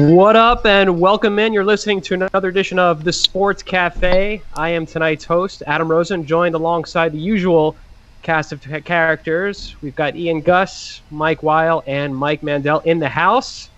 [0.00, 1.52] What up, and welcome in.
[1.52, 4.40] You're listening to another edition of the Sports Cafe.
[4.54, 7.76] I am tonight's host, Adam Rosen, joined alongside the usual
[8.22, 9.74] cast of characters.
[9.82, 13.70] We've got Ian Gus, Mike Weil, and Mike Mandel in the house.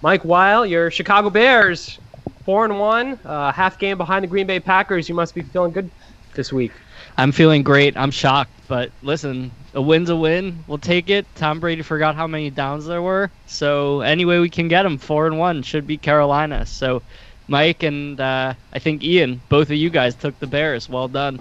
[0.00, 1.98] Mike Weil, your Chicago Bears,
[2.46, 5.06] four and one, uh, half game behind the Green Bay Packers.
[5.06, 5.90] You must be feeling good
[6.32, 6.72] this week.
[7.18, 7.94] I'm feeling great.
[7.94, 10.64] I'm shocked, but listen, a win's a win.
[10.66, 11.26] We'll take it.
[11.34, 15.26] Tom Brady forgot how many downs there were, so anyway we can get him, four
[15.26, 16.64] and one should be Carolina.
[16.64, 17.02] So,
[17.48, 20.88] Mike and uh, I think Ian, both of you guys took the Bears.
[20.88, 21.38] Well done.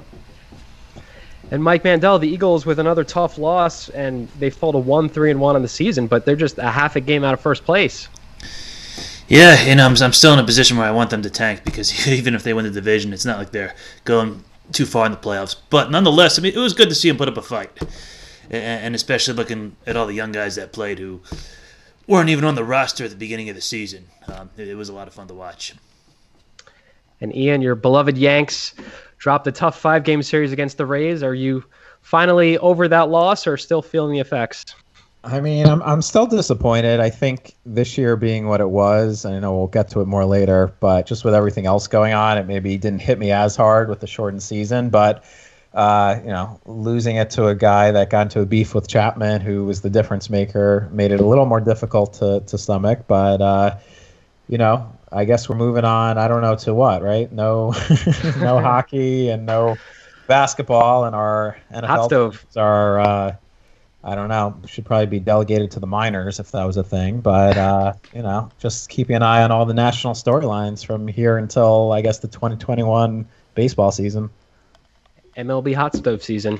[1.51, 5.31] And Mike Mandel, the Eagles with another tough loss, and they fall to one, three,
[5.31, 7.63] and one on the season, but they're just a half a game out of first
[7.63, 8.09] place.
[9.29, 11.63] Yeah, you know, I'm, I'm still in a position where I want them to tank
[11.63, 15.11] because even if they win the division, it's not like they're going too far in
[15.11, 15.55] the playoffs.
[15.69, 17.71] But nonetheless, I mean, it was good to see him put up a fight
[18.51, 21.21] and especially looking at all the young guys that played who
[22.07, 24.05] weren't even on the roster at the beginning of the season.
[24.27, 25.73] Um, it, was a lot of fun to watch.
[27.21, 28.73] And Ian, your beloved Yanks
[29.17, 31.23] dropped a tough five game series against the Rays.
[31.23, 31.63] Are you
[32.01, 34.75] finally over that loss or still feeling the effects?
[35.23, 36.99] I mean, I'm I'm still disappointed.
[36.99, 40.25] I think this year being what it was, I know we'll get to it more
[40.25, 43.87] later, but just with everything else going on, it maybe didn't hit me as hard
[43.87, 44.89] with the shortened season.
[44.89, 45.23] But
[45.73, 49.41] uh, you know, losing it to a guy that got into a beef with Chapman,
[49.41, 53.05] who was the difference maker, made it a little more difficult to, to stomach.
[53.07, 53.77] But, uh,
[54.49, 56.17] you know, I guess we're moving on.
[56.17, 57.31] I don't know to what, right?
[57.31, 57.71] No,
[58.39, 59.77] no hockey and no
[60.27, 62.99] basketball, and our NFL teams are.
[62.99, 63.35] Uh,
[64.03, 64.55] I don't know.
[64.65, 67.21] Should probably be delegated to the minors if that was a thing.
[67.21, 71.37] But uh, you know, just keeping an eye on all the national storylines from here
[71.37, 74.29] until I guess the 2021 baseball season.
[75.37, 76.59] MLB hot stove season.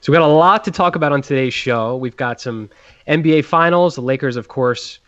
[0.00, 1.96] So we got a lot to talk about on today's show.
[1.96, 2.70] We've got some
[3.08, 3.96] NBA finals.
[3.96, 4.98] The Lakers, of course,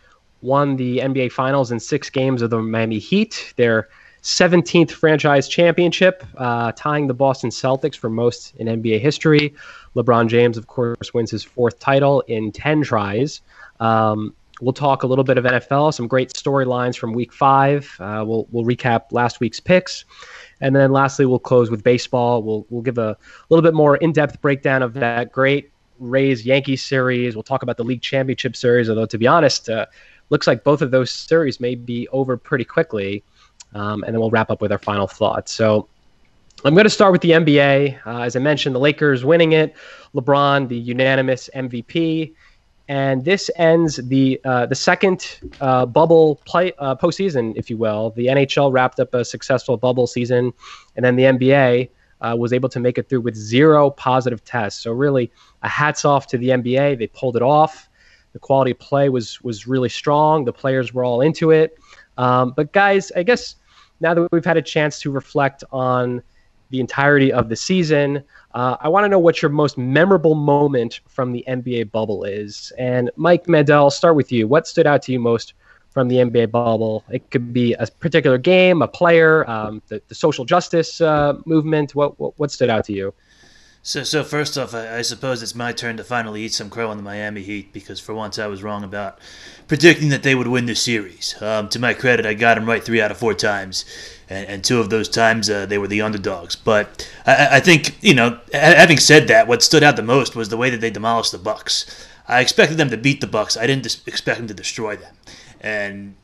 [0.41, 3.53] won the NBA finals in six games of the Miami Heat.
[3.55, 3.89] Their
[4.23, 9.53] 17th franchise championship, uh, tying the Boston Celtics for most in NBA history.
[9.95, 13.41] LeBron James, of course, wins his fourth title in 10 tries.
[13.79, 17.89] Um, we'll talk a little bit of NFL, some great storylines from week five.
[17.99, 20.05] Uh, we'll, we'll recap last week's picks.
[20.61, 22.43] And then lastly, we'll close with baseball.
[22.43, 23.15] We'll we'll give a
[23.49, 27.35] little bit more in-depth breakdown of that great Rays Yankees series.
[27.35, 28.89] We'll talk about the league championship series.
[28.89, 29.85] Although to be honest, uh,
[30.29, 33.23] looks like both of those series may be over pretty quickly.
[33.73, 35.53] Um, and then we'll wrap up with our final thoughts.
[35.53, 35.87] So
[36.65, 38.05] I'm going to start with the NBA.
[38.05, 39.75] Uh, as I mentioned, the Lakers winning it.
[40.13, 42.33] LeBron, the unanimous MVP
[42.89, 48.09] and this ends the uh, the second uh, bubble play uh, postseason, if you will.
[48.09, 50.51] The NHL wrapped up a successful bubble season,
[50.95, 51.89] and then the NBA
[52.21, 54.81] uh, was able to make it through with zero positive tests.
[54.81, 55.31] So really,
[55.61, 56.97] a hats off to the NBA.
[56.97, 57.87] They pulled it off.
[58.33, 60.43] The quality of play was was really strong.
[60.43, 61.77] The players were all into it.
[62.17, 63.55] Um, but guys, I guess
[63.99, 66.23] now that we've had a chance to reflect on
[66.69, 68.23] the entirety of the season.
[68.53, 72.71] Uh, I want to know what your most memorable moment from the NBA bubble is.
[72.77, 74.47] And Mike Mandel, I'll start with you.
[74.47, 75.53] What stood out to you most
[75.89, 77.03] from the NBA bubble?
[77.09, 81.95] It could be a particular game, a player, um, the, the, social justice uh, movement.
[81.95, 83.13] What, what, what stood out to you?
[83.81, 86.89] So, so first off, I, I, suppose it's my turn to finally eat some crow
[86.89, 89.19] on the Miami Heat because for once I was wrong about
[89.67, 91.41] predicting that they would win the series.
[91.41, 93.85] Um, to my credit, I got them right three out of four times,
[94.29, 96.55] and, and two of those times uh, they were the underdogs.
[96.55, 100.49] But I, I, think you know, having said that, what stood out the most was
[100.49, 102.07] the way that they demolished the Bucks.
[102.27, 103.57] I expected them to beat the Bucks.
[103.57, 105.15] I didn't expect them to destroy them,
[105.61, 106.15] and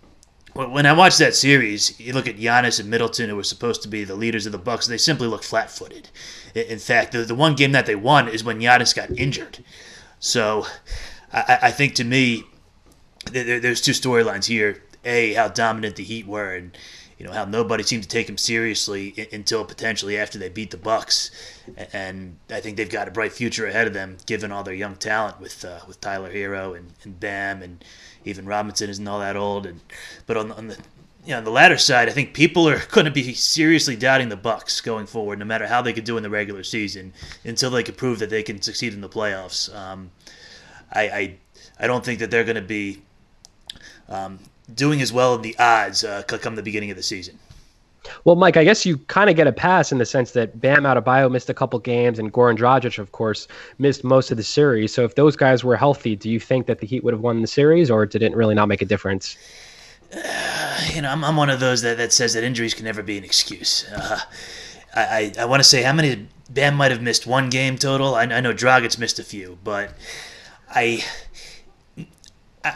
[0.56, 3.90] when I watched that series, you look at Giannis and Middleton, who were supposed to
[3.90, 4.88] be the leaders of the Bucks.
[4.88, 6.10] They simply look flat-footed.
[6.56, 9.60] In fact, the, the one game that they won is when Giannis got injured.
[10.22, 10.66] So,
[11.34, 12.46] I, I think to me,
[13.30, 14.82] there, there's two storylines here.
[15.04, 16.76] A, how dominant the Heat were, and
[17.18, 20.78] you know how nobody seemed to take them seriously until potentially after they beat the
[20.78, 21.32] Bucks.
[21.94, 24.96] And I think they've got a bright future ahead of them, given all their young
[24.96, 27.84] talent with uh, with Tyler Herro and, and Bam and
[28.26, 29.66] even Robinson isn't all that old.
[29.66, 29.80] And
[30.26, 30.78] but on, on the
[31.24, 34.30] you know, on the latter side, I think people are going to be seriously doubting
[34.30, 37.14] the Bucks going forward, no matter how they could do in the regular season,
[37.44, 39.74] until they could prove that they can succeed in the playoffs.
[39.74, 40.12] Um,
[40.92, 41.36] I, I,
[41.80, 43.02] I don't think that they're going to be
[44.08, 44.40] um,
[44.74, 47.38] doing as well in the odds uh, come the beginning of the season.
[48.24, 50.84] Well, Mike, I guess you kind of get a pass in the sense that Bam
[50.84, 53.48] Adebayo missed a couple games, and Goran Dragic, of course,
[53.80, 54.94] missed most of the series.
[54.94, 57.42] So, if those guys were healthy, do you think that the Heat would have won
[57.42, 59.38] the series, or did it really not make a difference?
[60.14, 63.02] Uh, you know, I'm, I'm one of those that, that says that injuries can never
[63.02, 63.86] be an excuse.
[63.92, 64.20] Uh,
[64.96, 68.16] I, I, I want to say how many Bam might have missed one game total.
[68.16, 69.92] I, I know Dragic missed a few, but
[70.70, 71.04] I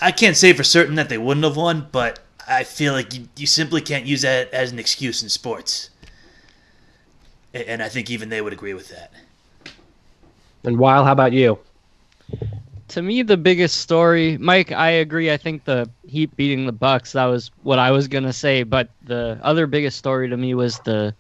[0.02, 3.28] I can't say for certain that they wouldn't have won, but I feel like you,
[3.36, 5.90] you simply can't use that as an excuse in sports.
[7.54, 9.12] And I think even they would agree with that.
[10.64, 11.58] And Weil, how about you?
[12.90, 15.32] To me, the biggest story, Mike, I agree.
[15.32, 18.64] I think the Heat beating the Bucks, that was what I was gonna say.
[18.64, 21.16] But the other biggest story to me was the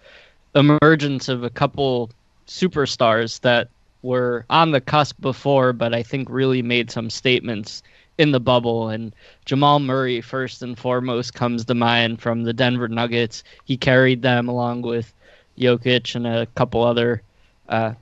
[0.55, 2.11] emergence of a couple
[2.47, 3.69] superstars that
[4.01, 7.83] were on the cusp before, but I think really made some statements
[8.19, 8.89] in the bubble.
[8.89, 13.43] And Jamal Murray, first and foremost, comes to mind from the Denver Nuggets.
[13.63, 15.11] He carried them along with
[15.57, 17.23] Jokic and a couple other
[17.69, 17.93] uh,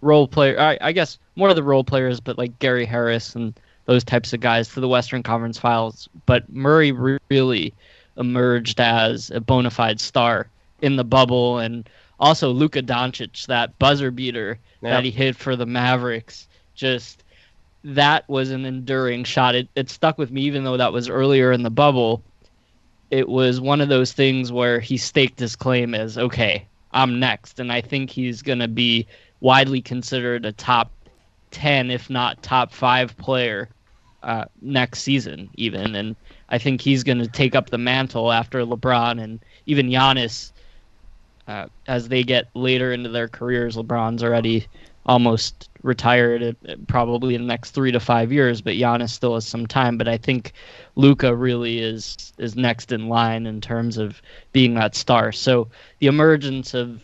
[0.00, 0.58] role player.
[0.58, 4.32] I, I, guess more of the role players, but like Gary Harris and those types
[4.32, 6.08] of guys to the Western Conference Finals.
[6.26, 6.92] But Murray
[7.28, 7.74] really
[8.16, 10.48] emerged as a bona fide star
[10.80, 11.88] in the bubble, and
[12.20, 14.90] also Luka Doncic, that buzzer beater yeah.
[14.90, 17.24] that he hit for the Mavericks, just
[17.86, 19.54] that was an enduring shot.
[19.54, 22.22] It it stuck with me even though that was earlier in the bubble.
[23.10, 27.60] It was one of those things where he staked his claim as okay, I'm next,
[27.60, 29.06] and I think he's going to be
[29.40, 30.90] widely considered a top
[31.52, 33.68] ten, if not top five player
[34.24, 35.94] uh, next season, even.
[35.94, 36.16] And
[36.48, 40.50] I think he's going to take up the mantle after LeBron and even Giannis
[41.46, 43.76] uh, as they get later into their careers.
[43.76, 44.66] LeBron's already
[45.06, 49.46] almost retired uh, probably in the next three to five years, but Giannis still has
[49.46, 49.96] some time.
[49.96, 50.52] But I think
[50.96, 54.20] Luka really is is next in line in terms of
[54.52, 55.32] being that star.
[55.32, 55.68] So
[56.00, 57.02] the emergence of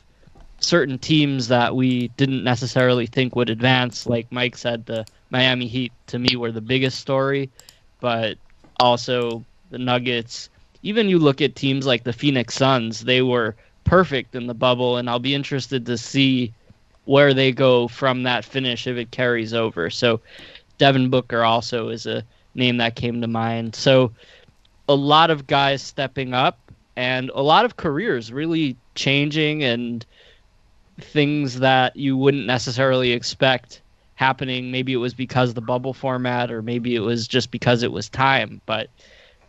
[0.59, 5.93] certain teams that we didn't necessarily think would advance, like Mike said, the Miami Heat
[6.09, 7.51] to me were the biggest story,
[8.01, 8.37] but
[8.79, 10.49] also the Nuggets.
[10.83, 14.97] Even you look at teams like the Phoenix Suns, they were perfect in the bubble,
[14.97, 16.53] and I'll be interested to see
[17.05, 19.91] where they go from that finish if it carries over.
[19.91, 20.21] So
[20.79, 23.75] Devin Booker also is a name that came to mind.
[23.75, 24.13] So
[24.89, 26.59] a lot of guys stepping up
[26.97, 30.05] and a lot of careers really changing and
[31.01, 33.81] things that you wouldn't necessarily expect
[34.15, 34.71] happening.
[34.71, 38.09] Maybe it was because the bubble format or maybe it was just because it was
[38.09, 38.89] time, but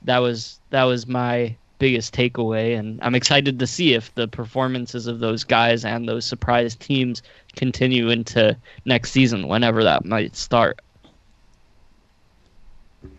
[0.04, 5.08] that was that was my biggest takeaway and I'm excited to see if the performances
[5.08, 7.22] of those guys and those surprise teams
[7.56, 10.80] continue into next season, whenever that might start.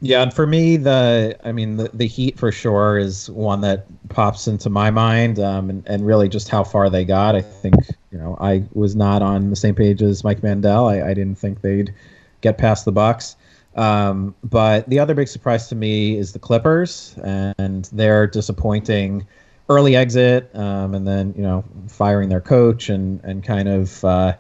[0.01, 3.87] Yeah, and for me, the I mean, the, the Heat for sure is one that
[4.09, 7.35] pops into my mind, um, and and really just how far they got.
[7.35, 7.75] I think
[8.11, 10.89] you know I was not on the same page as Mike Mandel.
[10.89, 11.93] I, I didn't think they'd
[12.41, 13.37] get past the Bucks.
[13.77, 19.27] Um, but the other big surprise to me is the Clippers and their disappointing
[19.69, 24.35] early exit, um, and then you know firing their coach and and kind of uh,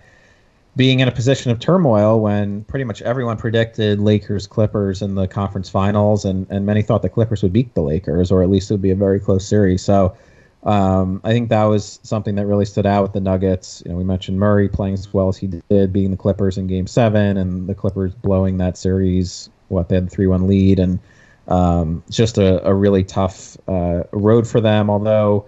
[0.77, 5.27] being in a position of turmoil when pretty much everyone predicted Lakers Clippers in the
[5.27, 8.71] conference finals, and and many thought the Clippers would beat the Lakers, or at least
[8.71, 9.83] it would be a very close series.
[9.83, 10.17] So.
[10.65, 13.83] Um, I think that was something that really stood out with the Nuggets.
[13.85, 16.67] You know, we mentioned Murray playing as well as he did, being the Clippers in
[16.67, 19.51] Game Seven, and the Clippers blowing that series.
[19.69, 20.99] What they had three-one lead, and
[21.49, 24.89] um, just a, a really tough uh, road for them.
[24.89, 25.47] Although,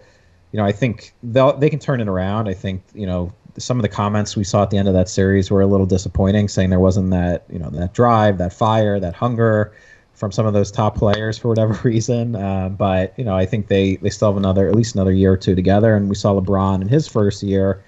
[0.53, 2.49] you know, I think they they can turn it around.
[2.49, 5.09] I think you know some of the comments we saw at the end of that
[5.09, 9.01] series were a little disappointing, saying there wasn't that you know that drive, that fire,
[9.01, 9.73] that hunger
[10.17, 12.35] from some of those top players for whatever reason.
[12.35, 15.33] Uh, but you know, I think they they still have another at least another year
[15.33, 15.95] or two together.
[15.95, 17.83] And we saw LeBron in his first year.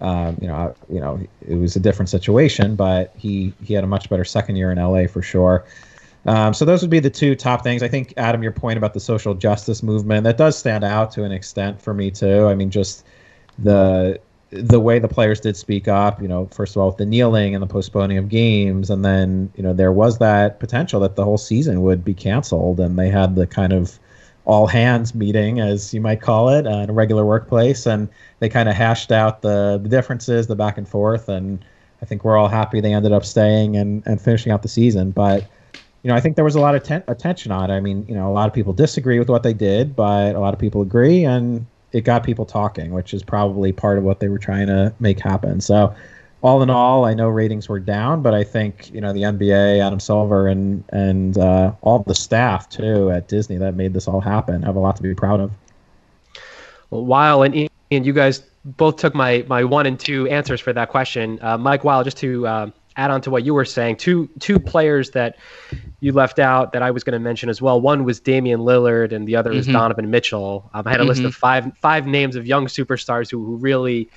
[0.00, 3.86] Um, you know, you know, it was a different situation, but he he had a
[3.86, 5.64] much better second year in LA for sure.
[6.24, 7.82] Um, so those would be the two top things.
[7.82, 11.24] I think Adam, your point about the social justice movement that does stand out to
[11.24, 12.46] an extent for me too.
[12.46, 13.04] I mean, just
[13.58, 14.20] the
[14.52, 16.20] the way the players did speak up.
[16.20, 19.50] You know, first of all with the kneeling and the postponing of games, and then
[19.56, 23.08] you know there was that potential that the whole season would be canceled, and they
[23.08, 23.98] had the kind of
[24.44, 28.08] all hands meeting, as you might call it, uh, in a regular workplace, and
[28.40, 31.64] they kind of hashed out the the differences, the back and forth, and
[32.02, 35.12] I think we're all happy they ended up staying and and finishing out the season,
[35.12, 35.48] but
[36.02, 37.74] you know, I think there was a lot of ten- attention on it.
[37.74, 40.40] I mean, you know, a lot of people disagree with what they did, but a
[40.40, 44.20] lot of people agree, and it got people talking, which is probably part of what
[44.20, 45.60] they were trying to make happen.
[45.60, 45.94] So,
[46.42, 49.80] all in all, I know ratings were down, but I think you know the NBA,
[49.80, 54.20] Adam Silver, and and uh, all the staff too at Disney that made this all
[54.20, 55.52] happen have a lot to be proud of.
[56.90, 60.72] Well, Weil and and you guys both took my my one and two answers for
[60.72, 61.38] that question.
[61.42, 64.58] Uh, Mike Weil, just to uh, add on to what you were saying, two two
[64.58, 65.36] players that
[66.00, 67.80] you left out that I was going to mention as well.
[67.80, 69.60] One was Damian Lillard, and the other mm-hmm.
[69.60, 70.68] is Donovan Mitchell.
[70.74, 71.08] Um, I had a mm-hmm.
[71.08, 74.08] list of five five names of young superstars who, who really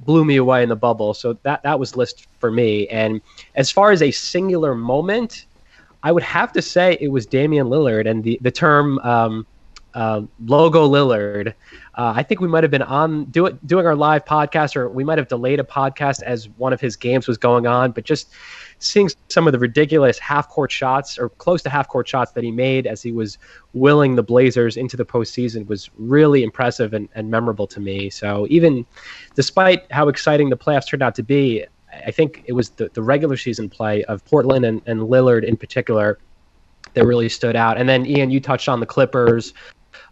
[0.00, 1.14] blew me away in the bubble.
[1.14, 2.88] So that that was list for me.
[2.88, 3.20] And
[3.54, 5.46] as far as a singular moment,
[6.02, 8.98] I would have to say it was Damian Lillard, and the the term.
[9.00, 9.46] Um,
[9.94, 11.54] uh, logo Lillard.
[11.96, 14.88] Uh, I think we might have been on do it, doing our live podcast, or
[14.88, 17.92] we might have delayed a podcast as one of his games was going on.
[17.92, 18.32] But just
[18.80, 22.44] seeing some of the ridiculous half court shots or close to half court shots that
[22.44, 23.38] he made as he was
[23.72, 28.10] willing the Blazers into the postseason was really impressive and, and memorable to me.
[28.10, 28.84] So even
[29.34, 31.64] despite how exciting the playoffs turned out to be,
[32.04, 35.56] I think it was the, the regular season play of Portland and, and Lillard in
[35.56, 36.18] particular
[36.94, 37.78] that really stood out.
[37.78, 39.54] And then Ian, you touched on the Clippers.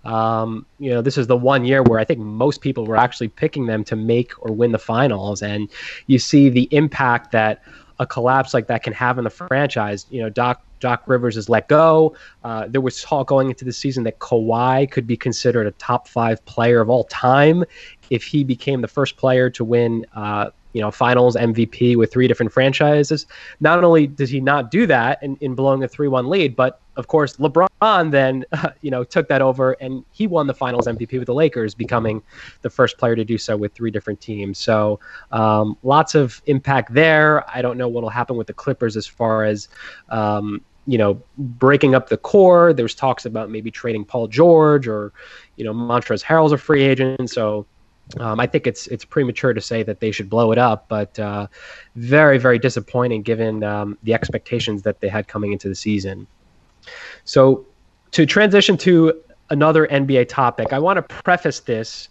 [0.04, 3.28] Um, you know, this is the one year where I think most people were actually
[3.28, 5.68] picking them to make or win the finals, and
[6.06, 7.62] you see the impact that
[7.98, 10.06] a collapse like that can have in the franchise.
[10.10, 12.14] You know, Doc Doc Rivers is let go.
[12.42, 16.08] Uh, there was talk going into the season that Kawhi could be considered a top
[16.08, 17.64] five player of all time
[18.12, 20.06] if he became the first player to win.
[20.14, 23.26] Uh, you know, finals MVP with three different franchises.
[23.60, 26.80] Not only does he not do that in, in blowing a 3 1 lead, but
[26.96, 30.86] of course, LeBron then, uh, you know, took that over and he won the finals
[30.86, 32.22] MVP with the Lakers, becoming
[32.62, 34.58] the first player to do so with three different teams.
[34.58, 34.98] So
[35.30, 37.48] um, lots of impact there.
[37.54, 39.68] I don't know what will happen with the Clippers as far as,
[40.08, 42.72] um, you know, breaking up the core.
[42.72, 45.12] There's talks about maybe trading Paul George or,
[45.56, 47.30] you know, Montrezl Harrell's a free agent.
[47.30, 47.66] So
[48.18, 51.18] um, I think it's it's premature to say that they should blow it up, but
[51.18, 51.46] uh,
[51.96, 56.26] very very disappointing given um, the expectations that they had coming into the season.
[57.24, 57.66] So
[58.12, 62.08] to transition to another NBA topic, I want to preface this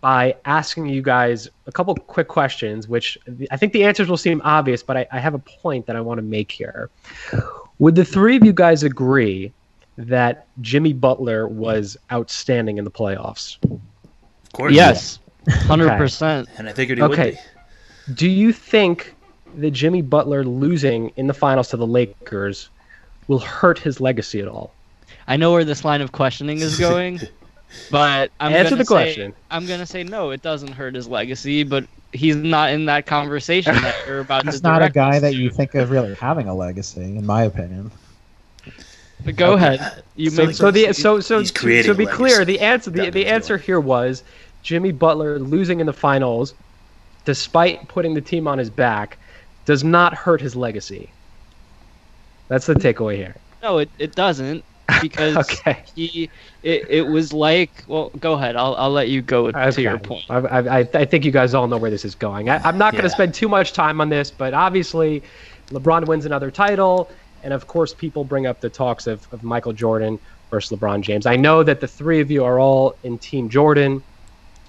[0.00, 3.18] by asking you guys a couple quick questions, which
[3.50, 6.00] I think the answers will seem obvious, but I, I have a point that I
[6.00, 6.90] want to make here.
[7.78, 9.52] Would the three of you guys agree
[9.96, 13.62] that Jimmy Butler was outstanding in the playoffs?
[13.64, 14.74] Of course.
[14.74, 15.18] Yes,
[15.66, 16.48] hundred percent.
[16.58, 17.24] And I figured he Okay.
[17.24, 17.34] would
[18.08, 18.12] be.
[18.14, 19.14] Do you think
[19.56, 22.68] that Jimmy Butler losing in the finals to the Lakers
[23.28, 24.72] will hurt his legacy at all?
[25.28, 27.20] I know where this line of questioning is going,
[27.90, 29.34] but I'm Answer gonna the say- question.
[29.50, 30.30] I'm gonna say no.
[30.30, 34.50] It doesn't hurt his legacy, but he's not in that conversation that you're about to.
[34.50, 37.90] He's not a guy that you think of really having a legacy, in my opinion.
[39.24, 40.02] But go ahead.
[40.14, 42.90] You So, make so the so so He's to, to be a clear, the answer
[42.90, 44.22] the, the answer here was
[44.66, 46.54] Jimmy Butler losing in the finals,
[47.24, 49.18] despite putting the team on his back,
[49.64, 51.14] does not hurt his legacy.
[52.48, 53.36] That's the takeaway here.
[53.62, 54.64] no, it, it doesn't
[55.00, 55.36] because
[55.68, 55.84] Okay.
[55.94, 56.30] he
[56.62, 60.24] it, it was like well go ahead I'll I'll let you go to your point.
[60.28, 62.48] I, I, I- I think you guys all know where this is going.
[62.50, 65.22] I, I'm not going to spend too much time on this, but obviously,
[65.72, 67.10] LeBron wins another title,
[67.42, 70.18] and of course, people bring up the talks of, of Michael Jordan
[70.50, 71.24] versus LeBron James.
[71.26, 74.02] I know that the three of you are all in Team Jordan.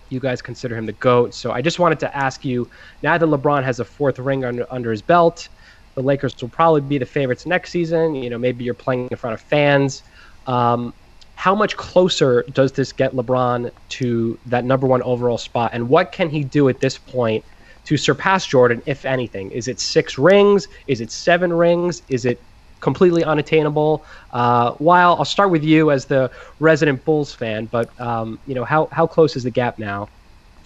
[0.10, 1.34] You guys consider him the GOAT.
[1.34, 2.70] So I just wanted to ask you
[3.04, 5.50] now that LeBron has a fourth ring under, under his belt,
[5.96, 8.16] the Lakers will probably be the favorites next season.
[8.16, 10.04] You know, maybe you're playing in front of fans.
[10.46, 10.94] Um,
[11.36, 15.72] how much closer does this get LeBron to that number one overall spot?
[15.74, 17.44] And what can he do at this point
[17.86, 19.52] to surpass Jordan, if anything?
[19.52, 20.68] Is it six rings?
[20.88, 22.02] Is it seven rings?
[22.10, 22.42] Is it
[22.80, 24.06] completely unattainable?
[24.32, 28.66] Uh, Weil I'll start with you as the resident Bulls fan, but um, you know
[28.66, 30.08] how how close is the gap now?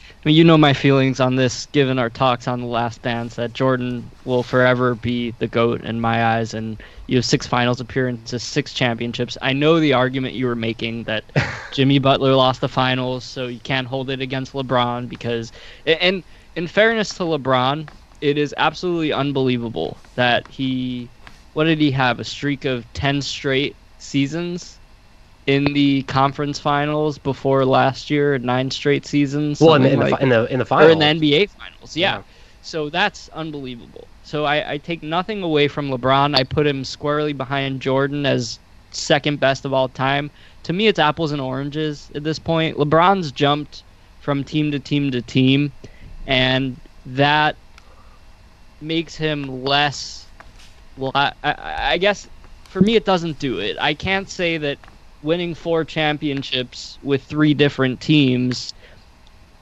[0.09, 3.35] I mean, you know my feelings on this, given our talks on the Last Dance,
[3.35, 7.79] that Jordan will forever be the goat in my eyes, and you have six finals
[7.79, 9.37] appearances, six championships.
[9.41, 11.31] I know the argument you were making that
[11.71, 15.51] Jimmy Butler lost the finals, so you can't hold it against LeBron because,
[15.85, 16.23] and
[16.55, 17.89] in fairness to LeBron,
[18.21, 21.09] it is absolutely unbelievable that he,
[21.53, 24.79] what did he have, a streak of ten straight seasons
[25.47, 29.59] in the conference finals before last year, nine straight seasons.
[29.59, 31.95] Well, in the in something the, in the in the or in the NBA finals.
[31.95, 32.17] Yeah.
[32.17, 32.23] Yeah.
[32.61, 34.07] So that's unbelievable.
[34.23, 36.37] So I, I take nothing away from LeBron.
[36.37, 38.59] I put him squarely behind Jordan as
[38.91, 40.29] second best of all time.
[40.63, 42.77] To me, it's apples and oranges at this point.
[42.77, 43.83] LeBron's jumped
[44.19, 45.71] from team to team to team,
[46.27, 46.77] and
[47.07, 47.55] that
[48.79, 50.25] makes him less.
[51.01, 51.55] Well, I, I,
[51.93, 52.29] I guess
[52.65, 53.77] for me, it doesn't do it.
[53.79, 54.79] I can't say that
[55.21, 58.73] winning four championships with three different teams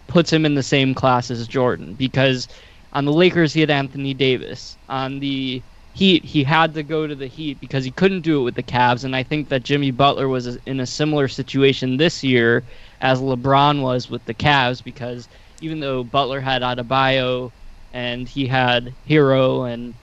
[0.07, 2.47] puts him in the same class as Jordan because
[2.93, 4.77] on the Lakers he had Anthony Davis.
[4.89, 8.43] On the Heat he had to go to the Heat because he couldn't do it
[8.45, 12.23] with the Cavs and I think that Jimmy Butler was in a similar situation this
[12.23, 12.67] year
[13.01, 15.29] as LeBron was with the Cavs because
[15.59, 17.53] even though Butler had Adebayo
[17.91, 19.97] and he had Herro and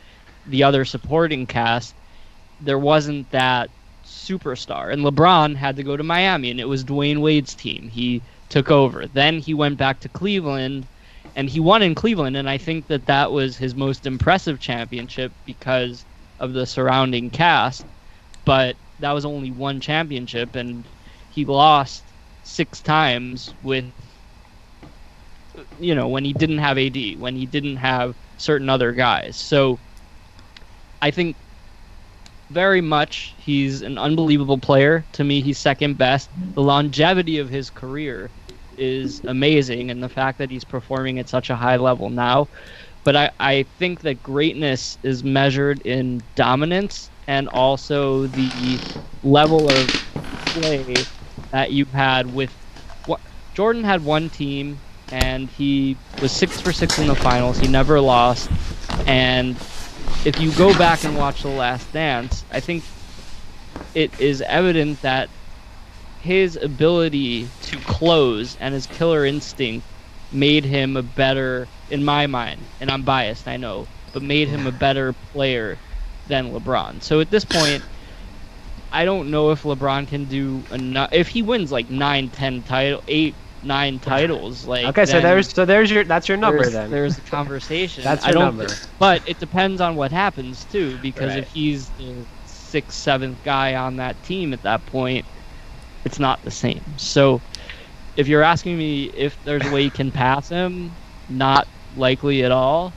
[0.46, 1.96] the other supporting cast
[2.60, 3.70] there wasn't that
[4.04, 7.88] superstar and LeBron had to go to Miami and it was Dwyane Wade's team.
[7.88, 9.06] He took over.
[9.08, 10.88] Then he went back to Cleveland
[11.34, 15.34] and he won in Cleveland and I think that that was his most impressive championship
[15.44, 16.06] because
[16.38, 17.86] of the surrounding cast,
[18.44, 20.88] but that was only one championship and
[21.28, 23.92] he lost six times with
[25.78, 29.36] you know when he didn't have AD, when he didn't have certain other guys.
[29.36, 29.80] So
[31.02, 31.36] I think
[32.50, 35.04] very much he's an unbelievable player.
[35.12, 36.30] To me, he's second best.
[36.54, 38.30] The longevity of his career
[38.78, 42.48] is amazing, and the fact that he's performing at such a high level now.
[43.04, 48.80] But I, I think that greatness is measured in dominance and also the
[49.22, 49.88] level of
[50.46, 50.94] play
[51.50, 52.50] that you've had with
[53.06, 53.20] what
[53.54, 54.78] Jordan had one team
[55.12, 57.58] and he was six for six in the finals.
[57.58, 58.50] He never lost,
[59.06, 59.56] and
[60.24, 62.84] if you go back and watch The Last Dance, I think
[63.94, 65.30] it is evident that
[66.16, 69.86] his ability to close and his killer instinct
[70.30, 74.66] made him a better, in my mind, and I'm biased, I know, but made him
[74.66, 75.80] a better player
[76.26, 77.02] than LeBron.
[77.02, 77.84] So at this point,
[78.90, 81.10] I don't know if LeBron can do enough.
[81.12, 85.64] If he wins like nine, ten title, eight, nine titles, like Okay, so there's so
[85.64, 86.90] there's your that's your number there's, then.
[86.90, 88.04] There's a conversation.
[88.04, 88.68] That's I your don't, number.
[88.98, 91.38] But it depends on what happens too, because Right.
[91.42, 95.26] if he's the sixth, seventh guy on that team at that point,
[96.04, 96.96] it's not the same.
[96.98, 97.42] So,
[98.16, 100.98] if you're asking me if there's a way you can pass him,
[101.28, 102.96] not likely at all,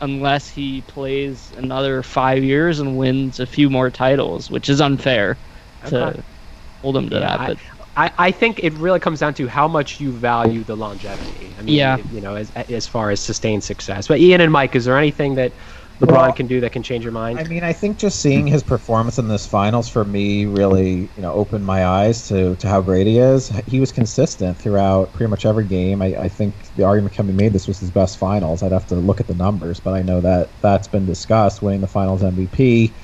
[0.00, 5.38] unless he plays another five years and wins a few more titles, which is unfair
[5.86, 6.22] to
[6.82, 7.40] hold him to Yeah, that.
[7.40, 7.58] I- But
[7.96, 11.54] I, I think it really comes down to how much you value the longevity.
[11.58, 11.98] I mean, Yeah.
[12.08, 14.08] you know, as as far as sustained success.
[14.08, 15.54] But Ian and Mike, is there anything that
[16.00, 17.40] LeBron Well, can do that can change your mind?
[17.40, 21.12] I I mean, I think just seeing his performance in this finals for me really,
[21.16, 23.50] you know, opened my eyes to, to how great he is.
[23.66, 26.02] He was consistent throughout pretty much every game.
[26.02, 28.62] I, I think the argument can be made this was his best finals.
[28.62, 31.62] I'd have to look at the numbers, but I know that that's been discussed.
[31.62, 32.96] Winning the finals MVP.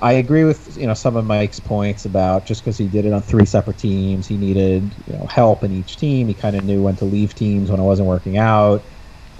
[0.00, 3.12] I agree with you know some of Mike's points about just because he did it
[3.12, 6.28] on three separate teams, he needed you know help in each team.
[6.28, 8.86] He kind of knew when to leave teams when it wasn't working out.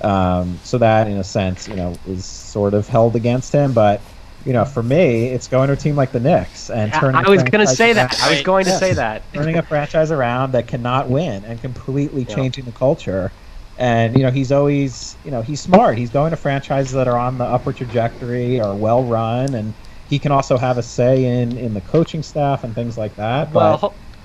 [0.03, 3.73] Um, so that, in a sense, you know, is sort of held against him.
[3.73, 4.05] But
[4.45, 7.25] you know, for me, it's going to a team like the Knicks and Yeah, turning.
[7.25, 8.17] I was going to say that.
[8.21, 9.33] I was going to say that.
[9.35, 12.35] turning a franchise around that cannot win and completely Yeah.
[12.35, 13.33] changing the culture.
[13.77, 15.99] And you know, he's always, you know, he's smart.
[15.99, 19.75] He's going to franchises that are on the upward trajectory, are well run, and
[20.09, 23.53] he can also have a say in in the coaching staff and things like that.
[23.53, 23.77] Well,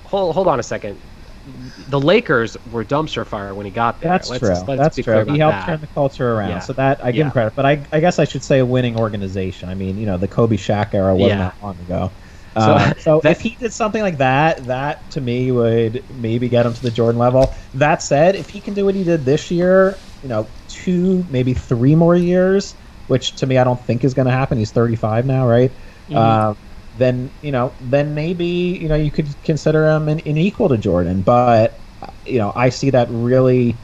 [0.04, 0.98] hold, hold, on a second.
[1.88, 4.10] The Lakers were dumpster fire when he got there.
[4.10, 4.48] that's let's, true.
[4.48, 5.24] Let's that's true.
[5.26, 5.66] He helped that.
[5.66, 6.58] turn the culture around, Yeah.
[6.60, 7.24] so that I give Yeah.
[7.26, 7.52] him credit.
[7.54, 9.68] But I, I guess I should say a winning organization.
[9.68, 11.50] I mean, you know, the Kobe Shaq era wasn't Yeah.
[11.50, 12.10] that long ago.
[12.56, 16.64] Uh, so that- if he did something like that, that to me would maybe get
[16.64, 17.52] him to the Jordan level.
[17.74, 21.52] That said, if he can do what he did this year, you know, two maybe
[21.52, 22.74] three more years,
[23.08, 24.58] which to me I don't think is going to happen.
[24.58, 25.70] He's 35 now, right?
[26.08, 26.16] Mhm.
[26.16, 26.54] Uh,
[26.98, 30.78] then you know, then maybe you know you could consider him an, an equal to
[30.78, 31.74] Jordan, but
[32.26, 33.76] you know I see that really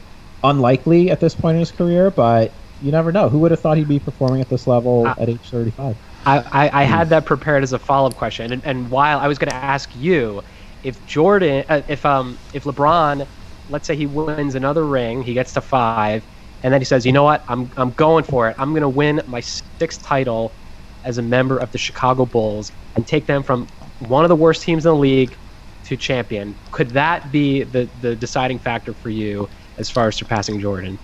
[0.43, 2.09] unlikely at this point in his career.
[2.09, 3.29] But you never know.
[3.29, 5.95] Who would have thought he'd be performing at this level at age 35?
[6.25, 9.39] I, I, I had that prepared as a follow-up question, and, and while I was
[9.39, 10.43] going to ask you,
[10.83, 13.27] if Jordan, uh, if um, if LeBron,
[13.69, 16.23] let's say he wins another ring, he gets to five,
[16.63, 18.55] and then he says, you know what, I'm I'm going for it.
[18.59, 20.55] I'm going to win my sixth title
[21.03, 23.69] as a member of the Chicago Bulls and take them from
[23.99, 25.37] one of the worst teams in the league
[25.85, 26.59] to champion.
[26.71, 30.99] Could that be the the deciding factor for you as far as surpassing Jordan?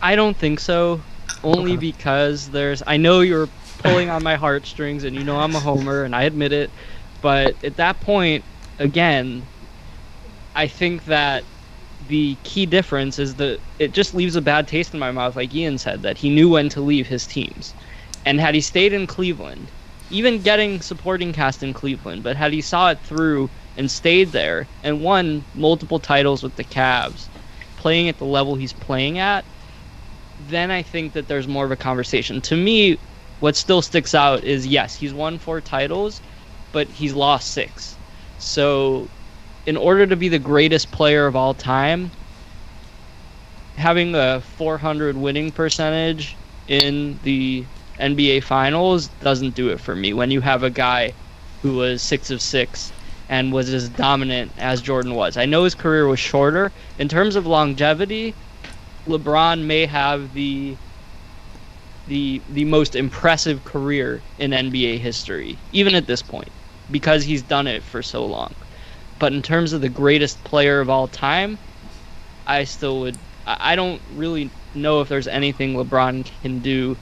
[0.00, 1.04] I don't think so.
[1.44, 1.78] Only Okay.
[1.78, 2.82] because there's.
[2.86, 6.24] I know you're pulling on my heartstrings, and you know I'm a homer, and I
[6.24, 6.74] admit it.
[7.22, 8.46] But at that point,
[8.78, 9.50] again,
[10.54, 11.46] I think that
[12.08, 15.54] the key difference is that it just leaves a bad taste in my mouth, like
[15.54, 17.74] Ian said, that he knew when to leave his teams.
[18.24, 19.72] And had he stayed in Cleveland,
[20.10, 24.70] even getting supporting cast in Cleveland, but had he saw it through and stayed there
[24.82, 27.30] and won multiple titles with the Cavs,
[27.76, 29.46] playing at the level he's playing at,
[30.38, 32.40] then I think that there's more of a conversation.
[32.42, 32.98] To me,
[33.40, 36.22] what still sticks out is yes, he's won four titles,
[36.72, 37.98] but he's lost six.
[38.38, 39.10] So,
[39.68, 42.10] in order to be the greatest player of all time,
[43.76, 47.68] having a 400 winning percentage in the
[48.00, 50.14] NBA Finals doesn't do it for me.
[50.14, 51.16] When you have a guy
[51.60, 52.94] who was six of six
[53.28, 56.72] and was as dominant as Jordan was, I know his career was shorter.
[56.96, 58.38] In terms of longevity,
[59.06, 60.78] LeBron may have the
[62.06, 66.52] the the most impressive career in NBA history, even at this point,
[66.90, 68.54] because he's done it for so long.
[69.18, 71.58] But in terms of the greatest player of all time,
[72.46, 73.18] I still would.
[73.46, 76.96] I don't really know if there's anything LeBron can do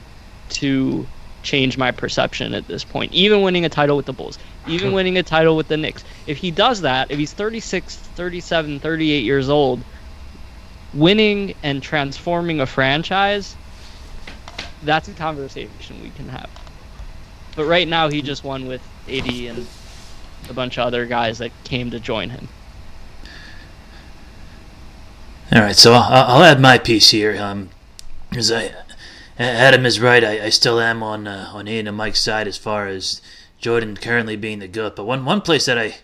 [0.49, 1.05] to
[1.43, 3.13] change my perception at this point.
[3.13, 6.03] Even winning a title with the Bulls, even winning a title with the Knicks.
[6.25, 9.83] If he does that, if he's 36, 37, 38 years old,
[10.93, 13.55] winning and transforming a franchise,
[14.81, 16.49] that's a conversation we can have.
[17.55, 19.67] But right now, he just won with AD and
[20.49, 22.47] a bunch of other guys that came to join him.
[25.51, 27.41] All right, so I'll, I'll add my piece here.
[27.41, 27.69] Um,
[28.29, 28.73] because I,
[29.39, 30.23] Adam is right.
[30.23, 33.21] I, I still am on uh, on Ian and Mike's side as far as
[33.59, 34.95] Jordan currently being the goat.
[34.95, 35.97] But one one place that I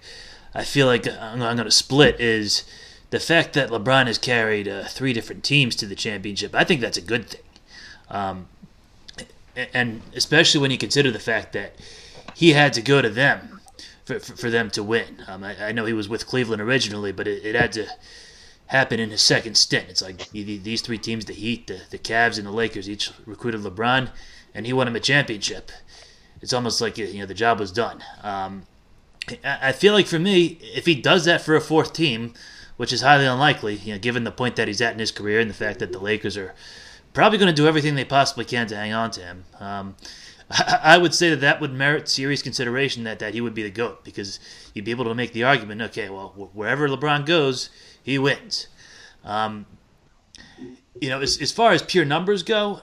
[0.54, 2.64] I feel like I'm, I'm going to split is
[3.10, 6.56] the fact that LeBron has carried uh, three different teams to the championship.
[6.56, 7.42] I think that's a good thing,
[8.10, 8.48] um,
[9.74, 11.74] and especially when you consider the fact that
[12.36, 13.53] he had to go to them
[14.06, 15.24] for, for, for them to win.
[15.28, 17.88] Um, I, I, know he was with Cleveland originally, but it, it had to
[18.68, 19.90] happen in his second stint.
[19.90, 23.62] It's like these three teams, the Heat, the, the Cavs, and the Lakers, each recruited
[23.62, 24.10] LeBron,
[24.54, 25.72] and he won him a championship.
[26.42, 28.04] It's almost like you know the job was done.
[28.22, 28.64] Um,
[29.44, 32.34] I feel like for me, if he does that for a fourth team,
[32.76, 35.40] which is highly unlikely, you know, given the point that he's at in his career
[35.40, 36.54] and the fact that the Lakers are
[37.14, 39.46] probably going to do everything they possibly can to hang on to him.
[39.60, 39.96] Um,
[40.52, 43.70] I would say that that would merit serious consideration that, that he would be the
[43.72, 44.40] GOAT because
[44.74, 47.70] you'd be able to make the argument okay, well, wherever LeBron goes,
[48.04, 48.68] he wins.
[49.24, 49.66] Um,
[51.00, 52.82] you know, as, as far as pure numbers go,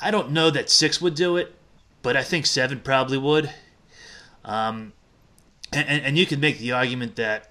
[0.00, 1.54] I don't know that six would do it,
[2.02, 3.50] but I think seven probably would.
[4.44, 4.92] Um,
[5.72, 7.50] and, and you could make the argument that,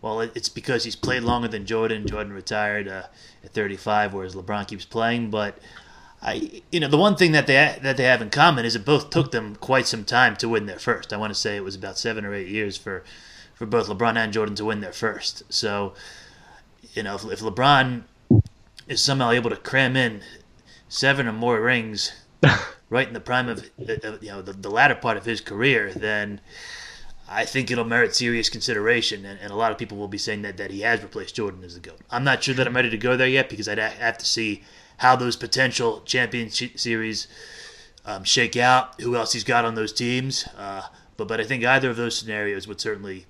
[0.00, 2.06] well, it's because he's played longer than Jordan.
[2.06, 3.02] Jordan retired uh,
[3.44, 5.30] at 35, whereas LeBron keeps playing.
[5.30, 5.58] But
[6.22, 8.84] I, you know, the one thing that they that they have in common is it
[8.84, 11.12] both took them quite some time to win their first.
[11.12, 13.04] I want to say it was about seven or eight years for
[13.54, 15.42] for both LeBron and Jordan to win their first.
[15.52, 15.94] So,
[16.94, 18.04] you know, if, if LeBron
[18.88, 20.22] is somehow able to cram in
[20.88, 22.12] seven or more rings
[22.90, 26.40] right in the prime of, you know the, the latter part of his career, then
[27.28, 29.24] I think it'll merit serious consideration.
[29.24, 31.64] And, and, a lot of people will be saying that that he has replaced Jordan
[31.64, 32.00] as the goat.
[32.10, 34.64] I'm not sure that I'm ready to go there yet because I'd have to see
[35.00, 37.26] how those potential champion series
[38.04, 40.46] um, shake out, who else he's got on those teams.
[40.58, 40.82] Uh,
[41.16, 43.24] but but I think either of those scenarios would certainly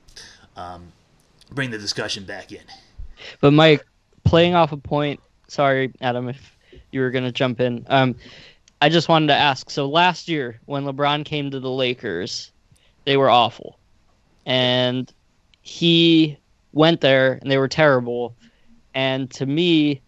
[0.56, 0.92] um,
[1.52, 2.62] bring the discussion back in.
[3.40, 3.86] But Mike,
[4.24, 5.20] playing off a point.
[5.46, 6.56] Sorry, Adam, if
[6.90, 7.86] you were going to jump in.
[7.88, 8.16] Um,
[8.82, 9.70] I just wanted to ask.
[9.70, 12.50] So last year, when LeBron came to the Lakers,
[13.04, 13.78] they were awful,
[14.44, 15.12] and
[15.62, 16.36] he
[16.72, 18.34] went there and they were terrible.
[18.92, 20.00] And to me,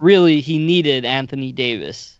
[0.00, 2.18] really, he needed Anthony Davis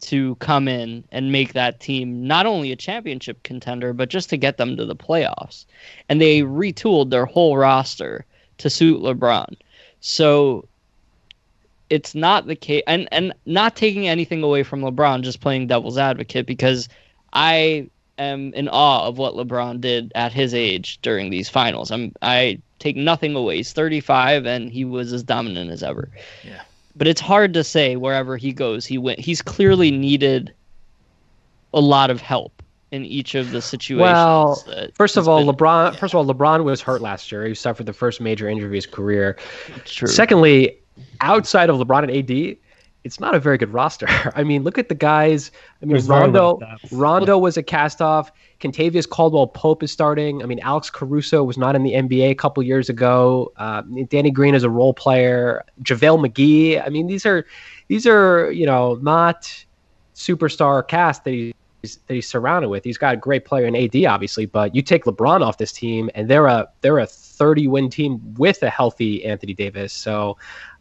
[0.00, 4.36] to come in and make that team not only a championship contender, but just to
[4.36, 5.64] get them to the playoffs.
[6.08, 8.24] And they retooled their whole roster
[8.58, 9.56] to suit LeBron.
[10.00, 10.66] So
[11.90, 15.98] it's not the case, and, and not taking anything away from LeBron, just playing devil's
[15.98, 16.88] advocate, because
[17.32, 17.88] I
[18.18, 21.90] am in awe of what LeBron did at his age during these finals.
[21.90, 23.56] I'm I take nothing away.
[23.56, 26.10] He's 35 and he was as dominant as ever.
[26.44, 26.62] Yeah
[26.98, 29.20] but it's hard to say wherever he goes he went.
[29.20, 30.52] He's clearly needed
[31.72, 34.00] a lot of help in each of the situations.
[34.00, 35.92] Well, first of all, been, LeBron.
[35.92, 35.98] Yeah.
[35.98, 37.46] First of all, LeBron was hurt last year.
[37.46, 39.38] He suffered the first major injury of his career.
[39.84, 40.08] True.
[40.08, 40.78] Secondly,
[41.20, 42.56] outside of LeBron and AD,
[43.04, 44.06] it's not a very good roster.
[44.34, 45.50] I mean, look at the guys.
[45.80, 46.60] I mean, There's Rondo.
[46.90, 48.32] Rondo was a cast-off.
[48.60, 50.42] Kentavious Caldwell Pope is starting.
[50.42, 53.52] I mean, Alex Caruso was not in the NBA a couple years ago.
[53.56, 55.64] Uh, Danny Green is a role player.
[55.82, 56.84] JaVale McGee.
[56.84, 57.46] I mean, these are
[57.86, 59.64] these are you know not
[60.14, 62.84] superstar cast that he's that he's surrounded with.
[62.84, 66.10] He's got a great player in AD, obviously, but you take LeBron off this team,
[66.14, 69.92] and they're a they're a 30 win team with a healthy Anthony Davis.
[69.92, 70.36] So,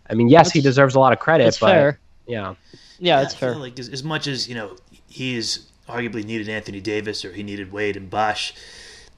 [0.10, 2.00] I mean, yes, that's, he deserves a lot of credit, but fair.
[2.28, 2.56] Yeah,
[3.00, 3.56] yeah, it's fair.
[3.56, 4.76] Like as, as much as you know,
[5.08, 8.54] he's arguably needed Anthony Davis or he needed Wade and Bosh.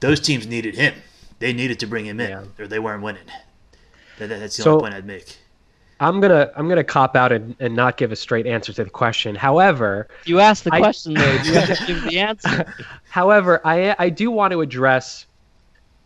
[0.00, 0.94] Those teams needed him.
[1.38, 2.44] They needed to bring him in, yeah.
[2.58, 3.24] or they weren't winning.
[4.18, 5.38] That, that's the so, only point I'd make.
[6.00, 8.90] I'm gonna I'm gonna cop out and, and not give a straight answer to the
[8.90, 9.34] question.
[9.34, 11.32] However, you asked the I, question though.
[11.42, 12.74] You have to give the answer.
[13.08, 15.26] However, I I do want to address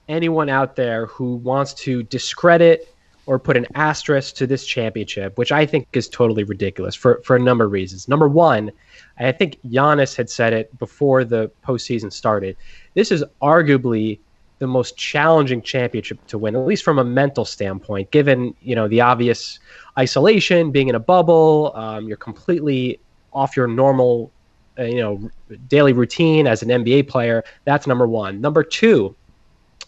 [0.09, 2.93] anyone out there who wants to discredit
[3.26, 7.37] or put an asterisk to this championship, which I think is totally ridiculous for, for
[7.37, 8.08] a number of reasons.
[8.08, 8.70] Number one,
[9.18, 12.56] I think Giannis had said it before the postseason started.
[12.94, 14.18] This is arguably
[14.58, 18.88] the most challenging championship to win, at least from a mental standpoint, given you know
[18.88, 19.58] the obvious
[19.98, 23.00] isolation, being in a bubble, um, you're completely
[23.32, 24.30] off your normal,
[24.78, 25.30] uh, you know,
[25.68, 27.42] daily routine as an NBA player.
[27.64, 28.40] That's number one.
[28.40, 29.14] Number two,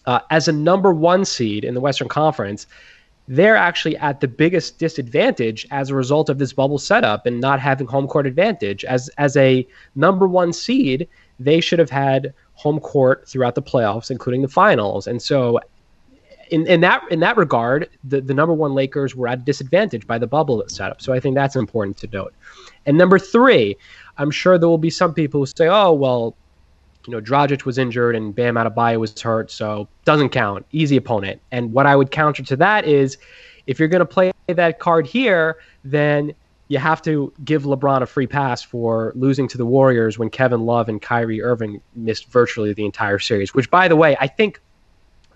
[0.05, 2.67] uh, as a number one seed in the Western Conference,
[3.27, 7.59] they're actually at the biggest disadvantage as a result of this bubble setup and not
[7.59, 8.85] having home court advantage.
[8.85, 11.07] As as a number one seed,
[11.39, 15.07] they should have had home court throughout the playoffs, including the finals.
[15.07, 15.59] And so,
[16.49, 20.07] in, in that in that regard, the, the number one Lakers were at a disadvantage
[20.07, 21.01] by the bubble setup.
[21.01, 22.33] So I think that's important to note.
[22.85, 23.75] And number three,
[24.17, 26.37] I'm sure there will be some people who say, "Oh, well,
[27.07, 30.65] you know, Dragic was injured and Bam Adebayo was hurt, so doesn't count.
[30.71, 33.17] Easy opponent." And what I would counter to that is,
[33.65, 36.33] if you're going to play that card here, then
[36.67, 40.65] you have to give LeBron a free pass for losing to the Warriors when Kevin
[40.65, 43.53] Love and Kyrie Irving missed virtually the entire series.
[43.53, 44.59] Which, by the way, I think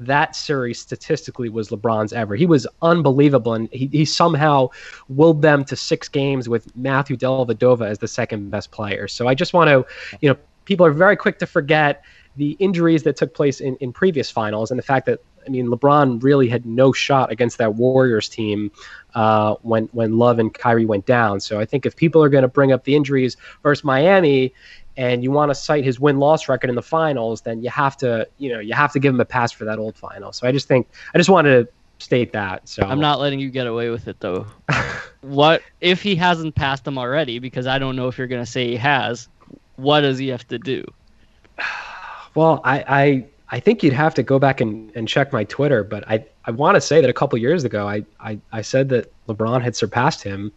[0.02, 2.36] that series statistically was LeBron's ever.
[2.36, 4.70] He was unbelievable, and he, he somehow
[5.08, 9.08] willed them to six games with Matthew Dellavedova as the second best player.
[9.08, 9.86] So I just want to,
[10.20, 12.04] you know, people are very quick to forget
[12.38, 15.68] the injuries that took place in, in previous finals and the fact that I mean
[15.68, 18.72] LeBron really had no shot against that Warriors team
[19.16, 21.40] uh, when when Love and Kyrie went down.
[21.40, 24.54] So I think if people are going to bring up the injuries versus Miami,
[24.98, 27.98] and you want to cite his win loss record in the finals, then you have
[27.98, 30.32] to you know you have to give him a pass for that old final.
[30.32, 32.68] So I just think I just wanted to state that.
[32.68, 34.48] So I'm not letting you get away with it though.
[35.22, 37.40] what if he hasn't passed them already?
[37.40, 39.28] Because I don't know if you're going to say he has.
[39.82, 40.86] What does he have to do?
[42.34, 45.84] Well, I, I I think you'd have to go back and, and check my Twitter,
[45.84, 48.88] but I, I want to say that a couple years ago I, I, I said
[48.90, 50.54] that LeBron had surpassed him.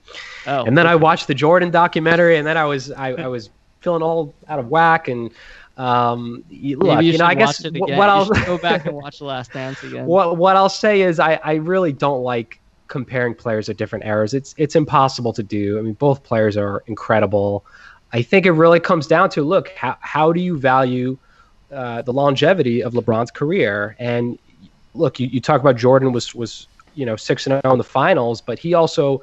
[0.46, 0.92] Oh, and then okay.
[0.92, 4.60] I watched the Jordan documentary and then I was I, I was feeling all out
[4.60, 5.30] of whack and
[5.76, 9.18] um you, look, you, you know I guess what, what I'll go back and watch
[9.18, 10.06] the last dance again.
[10.06, 14.34] What what I'll say is I, I really don't like comparing players at different eras.
[14.34, 15.80] It's it's impossible to do.
[15.80, 17.66] I mean both players are incredible.
[18.14, 21.18] I think it really comes down to look how how do you value
[21.72, 23.96] uh, the longevity of LeBron's career.
[23.98, 24.38] And
[24.94, 27.78] look, you, you talk about Jordan was was you know six and zero oh in
[27.78, 29.20] the finals, but he also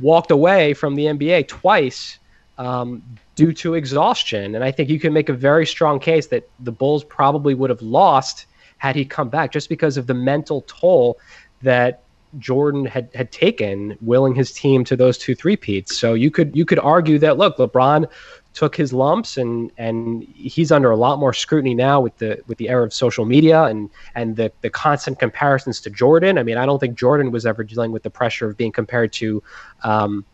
[0.00, 2.18] walked away from the NBA twice
[2.58, 3.02] um,
[3.36, 4.56] due to exhaustion.
[4.56, 7.70] And I think you can make a very strong case that the Bulls probably would
[7.70, 8.46] have lost
[8.78, 11.18] had he come back, just because of the mental toll
[11.62, 12.02] that
[12.38, 15.96] Jordan had had taken, willing his team to those two three peats.
[15.96, 18.08] So you could you could argue that look, LeBron
[18.54, 22.56] took his lumps and and he's under a lot more scrutiny now with the with
[22.58, 26.38] the era of social media and and the the constant comparisons to Jordan.
[26.38, 29.12] I mean, I don't think Jordan was ever dealing with the pressure of being compared
[29.14, 29.42] to
[29.82, 30.24] um,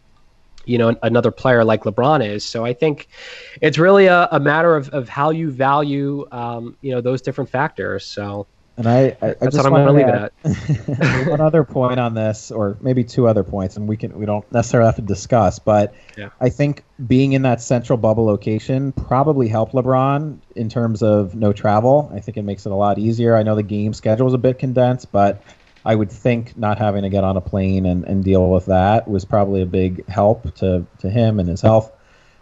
[0.66, 2.44] you know another player like LeBron is.
[2.44, 3.08] So I think
[3.60, 7.50] it's really a, a matter of, of how you value um, you know those different
[7.50, 8.04] factors.
[8.04, 11.26] So and I, I, I that's what I'm going to leave it at.
[11.28, 14.50] one other point on this, or maybe two other points, and we can we don't
[14.52, 16.30] necessarily have to discuss, but yeah.
[16.40, 21.52] I think being in that central bubble location probably helped LeBron in terms of no
[21.52, 22.11] travel.
[22.14, 23.37] I think it makes it a lot easier.
[23.37, 25.42] I know the game schedule is a bit condensed, but
[25.85, 29.09] I would think not having to get on a plane and, and deal with that
[29.09, 31.90] was probably a big help to, to him and his health.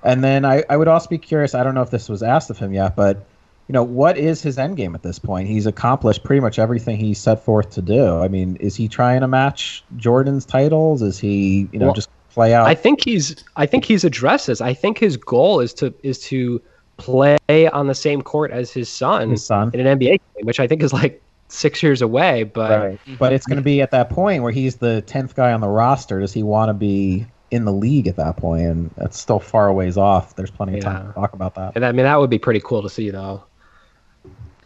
[0.02, 2.50] And then I, I would also be curious, I don't know if this was asked
[2.50, 3.24] of him yet, but
[3.68, 5.46] you know, what is his end game at this point?
[5.46, 8.18] He's accomplished pretty much everything he set forth to do.
[8.18, 11.02] I mean, is he trying to match Jordan's titles?
[11.02, 12.66] Is he, you know, well, just play out?
[12.66, 14.62] I think he's I think he's addressed this.
[14.62, 16.62] I think his goal is to is to
[16.96, 19.70] play on the same court as his son, his son.
[19.74, 22.44] in an NBA game, which I think is like six years away.
[22.44, 23.00] But right.
[23.00, 23.16] Mm-hmm.
[23.16, 25.68] but it's going to be at that point where he's the tenth guy on the
[25.68, 26.20] roster.
[26.20, 28.66] Does he want to be in the league at that point?
[28.66, 30.36] And that's still far a ways off.
[30.36, 30.92] There's plenty of yeah.
[30.92, 31.72] time to talk about that.
[31.74, 33.42] And I mean, that would be pretty cool to see, though.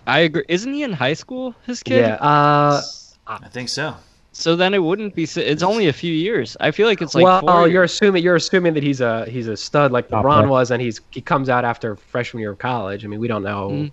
[0.06, 0.44] I agree.
[0.48, 1.54] Isn't he in high school?
[1.66, 2.00] His kid.
[2.00, 2.14] Yeah.
[2.14, 2.82] Uh,
[3.26, 3.96] I think so.
[4.32, 5.24] So then it wouldn't be.
[5.24, 6.56] It's only a few years.
[6.58, 7.24] I feel like it's like.
[7.42, 10.80] Well, you're assuming you're assuming that he's a he's a stud like LeBron was, and
[10.80, 13.04] he's he comes out after freshman year of college.
[13.04, 13.70] I mean, we don't know.
[13.70, 13.92] Mm.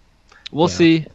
[0.52, 1.06] We'll see.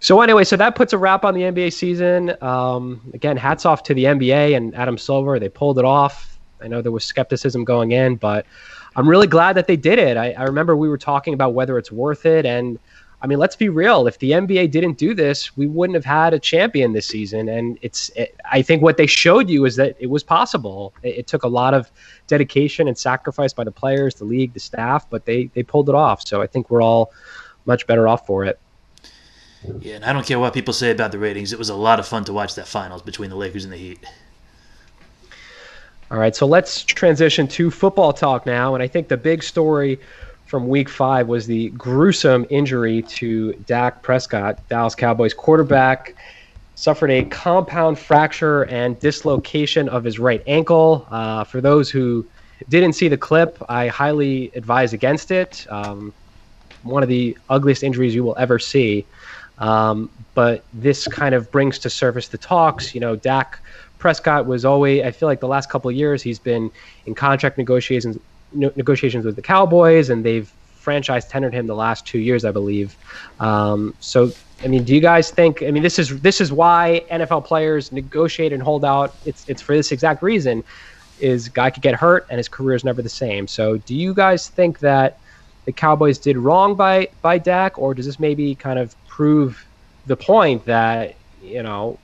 [0.00, 2.34] So anyway, so that puts a wrap on the NBA season.
[2.42, 5.38] Um, again, hats off to the NBA and Adam Silver.
[5.38, 6.38] They pulled it off.
[6.60, 8.46] I know there was skepticism going in, but
[8.96, 10.16] I'm really glad that they did it.
[10.16, 12.78] I, I remember we were talking about whether it's worth it, and
[13.22, 14.06] I mean, let's be real.
[14.06, 17.48] If the NBA didn't do this, we wouldn't have had a champion this season.
[17.48, 20.92] And it's, it, I think what they showed you is that it was possible.
[21.02, 21.90] It, it, took a lot of
[22.26, 25.94] dedication and sacrifice by the players, the league, the staff, but they they pulled it
[25.94, 26.26] off.
[26.26, 27.10] So I think we're all
[27.64, 28.60] much better off for it.
[29.80, 31.52] Yeah, and I don't care what people say about the ratings.
[31.52, 33.78] It was a lot of fun to watch that finals between the Lakers and the
[33.78, 33.98] Heat.
[36.10, 38.74] All right, so let's transition to football talk now.
[38.74, 39.98] And I think the big story
[40.46, 46.14] from week five was the gruesome injury to Dak Prescott, Dallas Cowboys quarterback.
[46.76, 51.06] Suffered a compound fracture and dislocation of his right ankle.
[51.10, 52.24] Uh, for those who
[52.68, 55.66] didn't see the clip, I highly advise against it.
[55.68, 56.12] Um,
[56.82, 59.04] one of the ugliest injuries you will ever see.
[59.58, 62.94] Um, but this kind of brings to surface the talks.
[62.94, 63.58] You know, Dak
[63.98, 66.70] Prescott was always, I feel like the last couple of years, he's been
[67.06, 68.18] in contract negotiations
[68.52, 70.50] negotiations with the Cowboys, and they've
[70.86, 72.96] franchise tendered him the last two years, I believe.
[73.40, 74.30] Um, so,
[74.62, 75.62] I mean, do you guys think?
[75.62, 79.14] I mean, this is this is why NFL players negotiate and hold out.
[79.24, 80.62] It's it's for this exact reason.
[81.18, 83.48] Is guy could get hurt and his career is never the same.
[83.48, 85.18] So, do you guys think that
[85.64, 89.66] the Cowboys did wrong by by Dak, or does this maybe kind of prove
[90.06, 91.98] the point that you know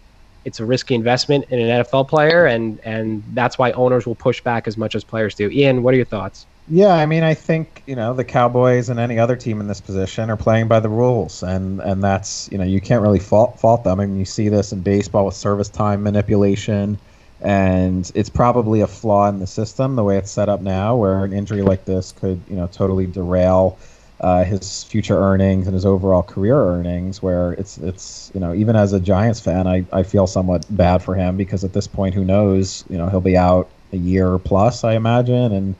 [0.44, 4.40] it's a risky investment in an NFL player, and and that's why owners will push
[4.40, 5.48] back as much as players do.
[5.50, 6.46] Ian, what are your thoughts?
[6.68, 9.80] Yeah, I mean, I think you know the Cowboys and any other team in this
[9.80, 13.58] position are playing by the rules, and and that's you know you can't really fault
[13.58, 14.00] fault them.
[14.00, 16.98] I mean, you see this in baseball with service time manipulation,
[17.40, 21.24] and it's probably a flaw in the system the way it's set up now, where
[21.24, 23.78] an injury like this could you know totally derail
[24.22, 27.22] uh, his future earnings and his overall career earnings.
[27.22, 31.02] Where it's it's you know even as a Giants fan, I, I feel somewhat bad
[31.02, 32.84] for him because at this point, who knows?
[32.88, 35.74] You know he'll be out a year plus, I imagine, and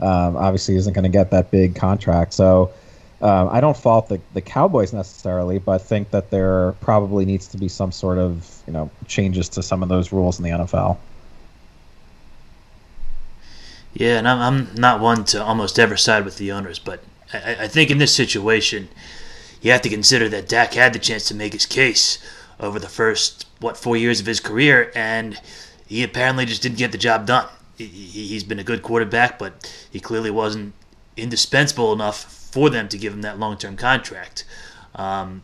[0.00, 2.34] um, obviously isn't going to get that big contract.
[2.34, 2.72] So.
[3.20, 7.58] Um, I don't fault the, the Cowboys necessarily, but think that there probably needs to
[7.58, 10.98] be some sort of you know changes to some of those rules in the NFL.
[13.92, 17.02] Yeah, and I'm, I'm not one to almost ever side with the owners, but
[17.32, 18.88] I, I think in this situation,
[19.60, 22.18] you have to consider that Dak had the chance to make his case
[22.60, 25.40] over the first what four years of his career, and
[25.86, 27.48] he apparently just didn't get the job done.
[27.76, 30.74] He, has been a good quarterback, but he clearly wasn't
[31.16, 34.44] indispensable enough for them to give him that long-term contract.
[34.94, 35.42] Um,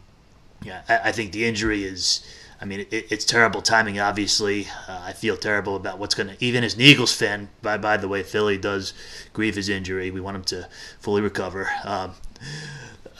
[0.62, 2.27] yeah, I, I, think the injury is.
[2.60, 3.98] I mean, it, it's terrible timing.
[3.98, 6.36] Obviously, uh, I feel terrible about what's going to.
[6.44, 8.94] Even as an Eagles fan, by by the way, Philly does
[9.32, 10.10] grieve his injury.
[10.10, 10.68] We want him to
[11.00, 11.68] fully recover.
[11.84, 12.12] Um,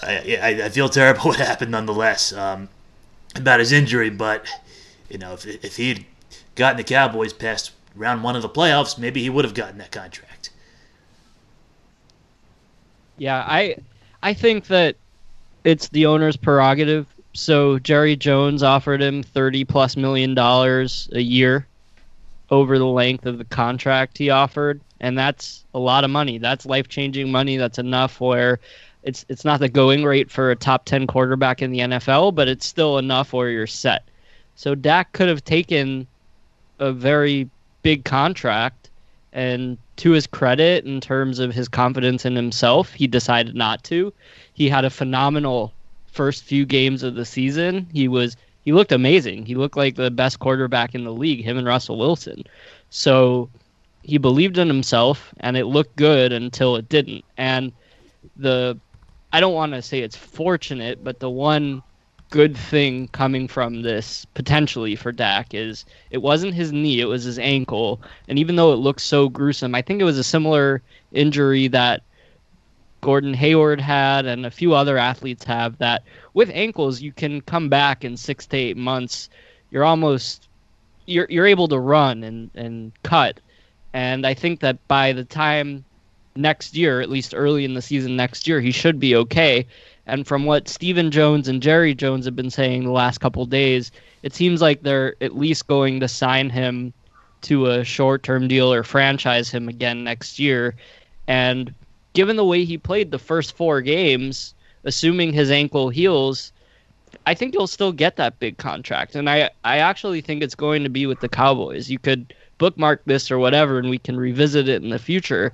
[0.03, 2.69] I, I, I, feel terrible what happened nonetheless um,
[3.37, 4.47] about his injury, but
[5.09, 6.07] you know, if if he'd
[6.55, 9.91] gotten the Cowboys past round one of the playoffs, maybe he would have gotten that
[9.91, 10.51] contract.
[13.17, 13.77] Yeah, I
[14.23, 14.97] I think that
[15.65, 21.67] it's the owner's prerogative so Jerry Jones offered him thirty plus million dollars a year
[22.51, 26.39] over the length of the contract he offered, and that's a lot of money.
[26.39, 27.57] That's life changing money.
[27.57, 28.61] That's enough where
[29.03, 32.49] it's it's not the going rate for a top ten quarterback in the NFL, but
[32.49, 34.05] it's still enough where you're set.
[34.55, 36.07] So Dak could have taken
[36.79, 37.51] a very
[37.83, 38.91] big contract,
[39.33, 44.13] and to his credit, in terms of his confidence in himself, he decided not to.
[44.55, 45.73] He had a phenomenal
[46.15, 49.45] first few games of the season, he was he looked amazing.
[49.45, 52.45] He looked like the best quarterback in the league, him and Russell Wilson.
[52.89, 53.51] So
[54.03, 57.25] he believed in himself and it looked good until it didn't.
[57.37, 57.73] And
[58.37, 58.79] the
[59.33, 61.83] I don't want to say it's fortunate, but the one
[62.31, 67.25] good thing coming from this potentially for Dak is it wasn't his knee, it was
[67.25, 68.01] his ankle.
[68.29, 72.03] And even though it looked so gruesome, I think it was a similar injury that
[73.05, 77.69] Gordon Hayward had and a few other athletes have that with ankles you can come
[77.69, 79.29] back in six to eight months.
[79.71, 80.49] You're almost
[81.05, 83.41] you're you're able to run and, and cut.
[83.93, 85.85] And I think that by the time
[86.35, 89.67] next year, at least early in the season next year, he should be okay.
[90.07, 93.93] And from what Stephen Jones and Jerry Jones have been saying the last couple days,
[94.23, 96.95] it seems like they're at least going to sign him
[97.43, 100.75] to a short term deal or franchise him again next year.
[101.29, 101.75] And
[102.15, 106.53] given the way he played the first four games, assuming his ankle heals,
[107.27, 109.15] I think he'll still get that big contract.
[109.15, 111.91] And I, I actually think it's going to be with the Cowboys.
[111.91, 115.53] You could bookmark this or whatever, and we can revisit it in the future.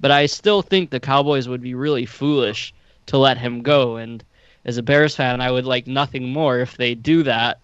[0.00, 2.74] But I still think the Cowboys would be really foolish
[3.06, 3.96] to let him go.
[3.96, 4.24] And
[4.64, 7.60] as a Bears fan, I would like nothing more if they do that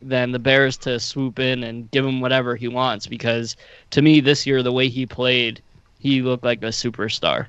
[0.00, 3.06] than the Bears to swoop in and give him whatever he wants.
[3.06, 3.56] Because
[3.90, 5.60] to me, this year, the way he played,
[5.98, 7.46] he looked like a superstar.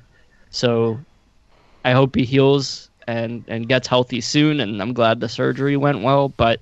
[0.54, 1.00] So
[1.84, 4.60] I hope he heals and and gets healthy soon.
[4.60, 6.60] And I'm glad the surgery went well, but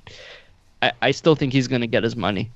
[0.80, 2.51] I, I still think he's going to get his money.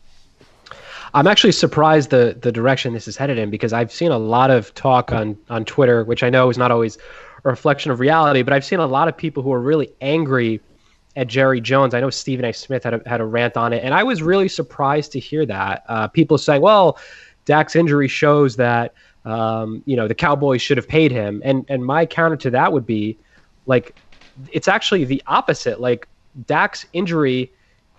[1.12, 4.50] I'm actually surprised the the direction this is headed in because I've seen a lot
[4.50, 6.96] of talk on on Twitter, which I know is not always
[7.44, 10.60] a reflection of reality, but I've seen a lot of people who are really angry
[11.16, 11.92] at Jerry Jones.
[11.92, 12.52] I know Stephen A.
[12.52, 15.44] Smith had a, had a rant on it, and I was really surprised to hear
[15.44, 15.84] that.
[15.86, 16.98] Uh, people saying, "Well,
[17.44, 18.94] Dak's injury shows that
[19.26, 21.42] um, you know, the Cowboys should have paid him.
[21.44, 23.18] And and my counter to that would be,
[23.66, 23.94] like,
[24.52, 25.80] it's actually the opposite.
[25.80, 26.08] Like
[26.46, 27.52] Dak's injury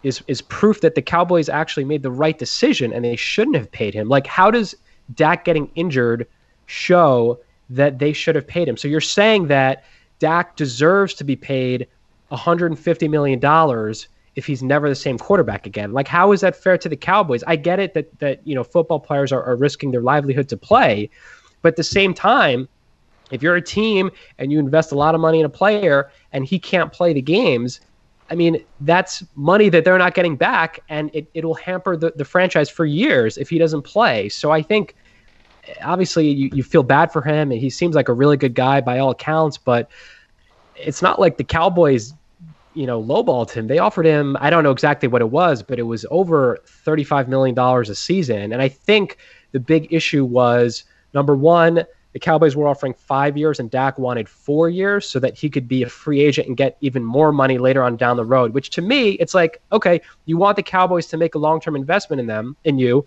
[0.04, 3.72] is is proof that the Cowboys actually made the right decision and they shouldn't have
[3.72, 4.08] paid him.
[4.08, 4.74] Like, how does
[5.14, 6.26] Dak getting injured
[6.66, 8.78] show that they should have paid him?
[8.78, 9.84] So you're saying that
[10.20, 11.88] Dak deserves to be paid
[12.30, 14.08] 150 million dollars
[14.38, 15.92] if he's never the same quarterback again.
[15.92, 17.44] Like, how is that fair to the Cowboys?
[17.48, 20.58] I get it that that you know football players are, are risking their livelihood to
[20.58, 21.10] play,
[21.64, 22.70] but at the same time,
[23.32, 26.46] if you're a team and you invest a lot of money in a player and
[26.46, 27.82] he can't play the games,
[28.30, 32.26] I mean, that's money that they're not getting back, and it, it'll hamper the, the
[32.26, 34.30] franchise for years if he doesn't play.
[34.30, 34.96] So I think,
[35.82, 38.82] obviously, you, you feel bad for him, and he seems like a really good guy
[38.82, 39.90] by all accounts, but
[40.76, 42.14] it's not like the Cowboys,
[42.78, 43.68] you know, lowballed him.
[43.68, 47.28] They offered him, I don't know exactly what it was, but it was over $35
[47.28, 48.54] million a season.
[48.54, 49.18] And I think
[49.52, 54.30] the big issue was number one, the Cowboys were offering five years, and Dak wanted
[54.30, 57.58] four years so that he could be a free agent and get even more money
[57.58, 58.54] later on down the road.
[58.54, 61.76] Which to me, it's like, okay, you want the Cowboys to make a long term
[61.76, 63.06] investment in them, in you.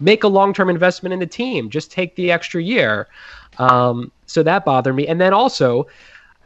[0.00, 1.70] Make a long term investment in the team.
[1.70, 3.08] Just take the extra year.
[3.58, 5.06] Um, so that bothered me.
[5.06, 5.86] And then also,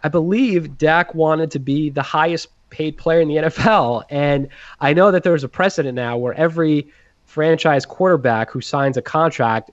[0.07, 4.05] I believe Dak wanted to be the highest paid player in the NFL.
[4.09, 4.49] And
[4.81, 6.87] I know that there's a precedent now where every
[7.25, 9.73] franchise quarterback who signs a contract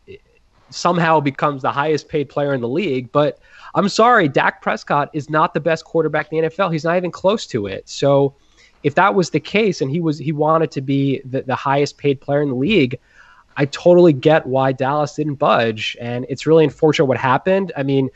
[0.71, 3.11] somehow becomes the highest paid player in the league.
[3.11, 3.37] But
[3.75, 6.71] I'm sorry, Dak Prescott is not the best quarterback in the NFL.
[6.71, 7.87] He's not even close to it.
[7.87, 8.33] So
[8.81, 11.99] if that was the case and he was he wanted to be the, the highest
[11.99, 12.97] paid player in the league,
[13.55, 15.95] I totally get why Dallas didn't budge.
[16.01, 17.71] And it's really unfortunate what happened.
[17.77, 18.09] I mean,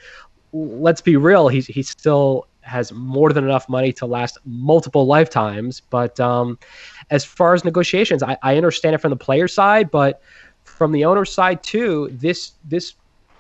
[0.54, 5.82] let's be real, he's he still has more than enough money to last multiple lifetimes.
[5.90, 6.60] But um,
[7.10, 10.22] as far as negotiations, I, I understand it from the player side, but
[10.64, 12.94] from the owner's side too, this this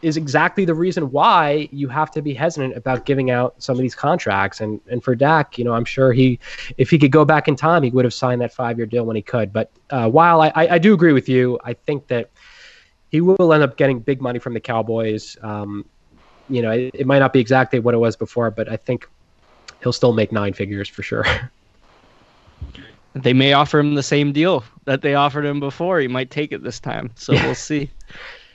[0.03, 3.81] is exactly the reason why you have to be hesitant about giving out some of
[3.81, 4.61] these contracts.
[4.61, 6.39] And and for Dak, you know, I'm sure he,
[6.77, 9.05] if he could go back in time, he would have signed that five year deal
[9.05, 9.51] when he could.
[9.51, 12.29] But uh, while I, I do agree with you, I think that
[13.09, 15.37] he will end up getting big money from the Cowboys.
[15.41, 15.85] Um,
[16.49, 19.07] you know, it, it might not be exactly what it was before, but I think
[19.81, 21.25] he'll still make nine figures for sure.
[23.15, 25.99] they may offer him the same deal that they offered him before.
[25.99, 27.11] He might take it this time.
[27.15, 27.89] So we'll see.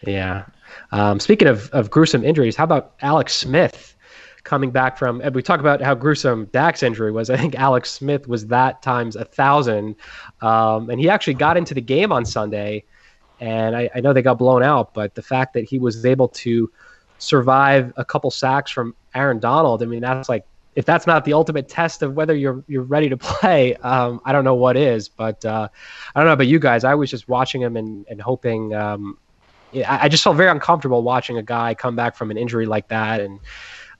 [0.04, 0.46] Yeah.
[0.90, 3.94] Um, speaking of, of gruesome injuries, how about Alex Smith
[4.42, 5.22] coming back from?
[5.32, 7.30] We talk about how gruesome Dak's injury was.
[7.30, 9.94] I think Alex Smith was that times a thousand,
[10.40, 12.82] um, and he actually got into the game on Sunday.
[13.38, 16.28] And I, I know they got blown out, but the fact that he was able
[16.28, 16.68] to
[17.22, 20.44] survive a couple sacks from Aaron Donald, I mean, that's like
[20.74, 24.32] if that's not the ultimate test of whether you're you're ready to play, um, I
[24.32, 25.08] don't know what is.
[25.08, 25.68] But uh,
[26.14, 26.84] I don't know about you guys.
[26.84, 28.74] I was just watching him and and hoping.
[28.74, 29.18] Um,
[29.88, 33.22] I, just felt very uncomfortable watching a guy come back from an injury like that,
[33.22, 33.40] and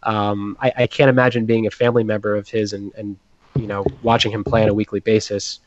[0.02, 3.16] um, I, I, can't imagine being a family member of his and and
[3.54, 5.60] you know watching him play on a weekly basis.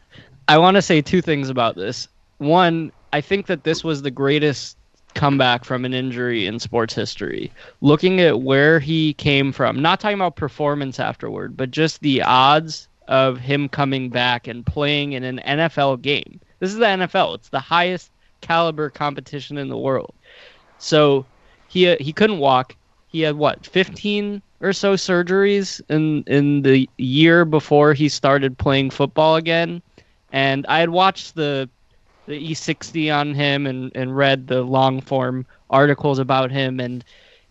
[0.47, 2.07] I want to say two things about this.
[2.37, 4.77] One, I think that this was the greatest
[5.15, 7.51] comeback from an injury in sports history.
[7.81, 12.87] Looking at where he came from, not talking about performance afterward, but just the odds
[13.07, 16.39] of him coming back and playing in an NFL game.
[16.59, 17.35] This is the NFL.
[17.35, 18.11] It's the highest
[18.41, 20.13] caliber competition in the world.
[20.77, 21.25] So
[21.67, 22.75] he uh, he couldn't walk.
[23.07, 28.89] He had what, 15 or so surgeries in in the year before he started playing
[28.89, 29.81] football again.
[30.31, 31.69] And I had watched the
[32.25, 37.03] the E60 on him and, and read the long form articles about him, and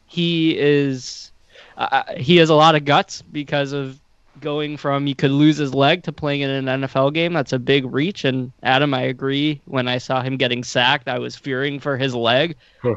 [0.06, 1.32] he is
[1.76, 4.00] uh, uh, he has a lot of guts because of
[4.40, 7.32] going from he could lose his leg to playing in an NFL game.
[7.32, 8.24] That's a big reach.
[8.24, 9.60] And Adam, I agree.
[9.66, 12.94] When I saw him getting sacked, I was fearing for his leg, huh.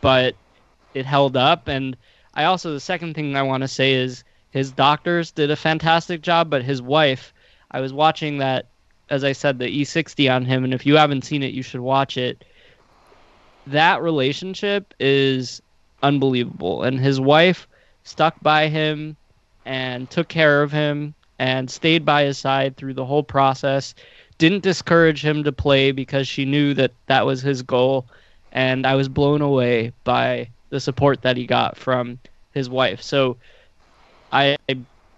[0.00, 0.34] but
[0.94, 1.68] it held up.
[1.68, 1.96] And
[2.34, 6.22] I also the second thing I want to say is his doctors did a fantastic
[6.22, 7.32] job, but his wife.
[7.70, 8.66] I was watching that
[9.12, 11.82] as I said, the E60 on him, and if you haven't seen it, you should
[11.82, 12.42] watch it.
[13.66, 15.60] That relationship is
[16.02, 17.68] unbelievable, and his wife
[18.04, 19.14] stuck by him
[19.66, 23.94] and took care of him and stayed by his side through the whole process.
[24.38, 28.06] Didn't discourage him to play because she knew that that was his goal,
[28.50, 32.18] and I was blown away by the support that he got from
[32.54, 33.02] his wife.
[33.02, 33.36] So
[34.32, 34.56] I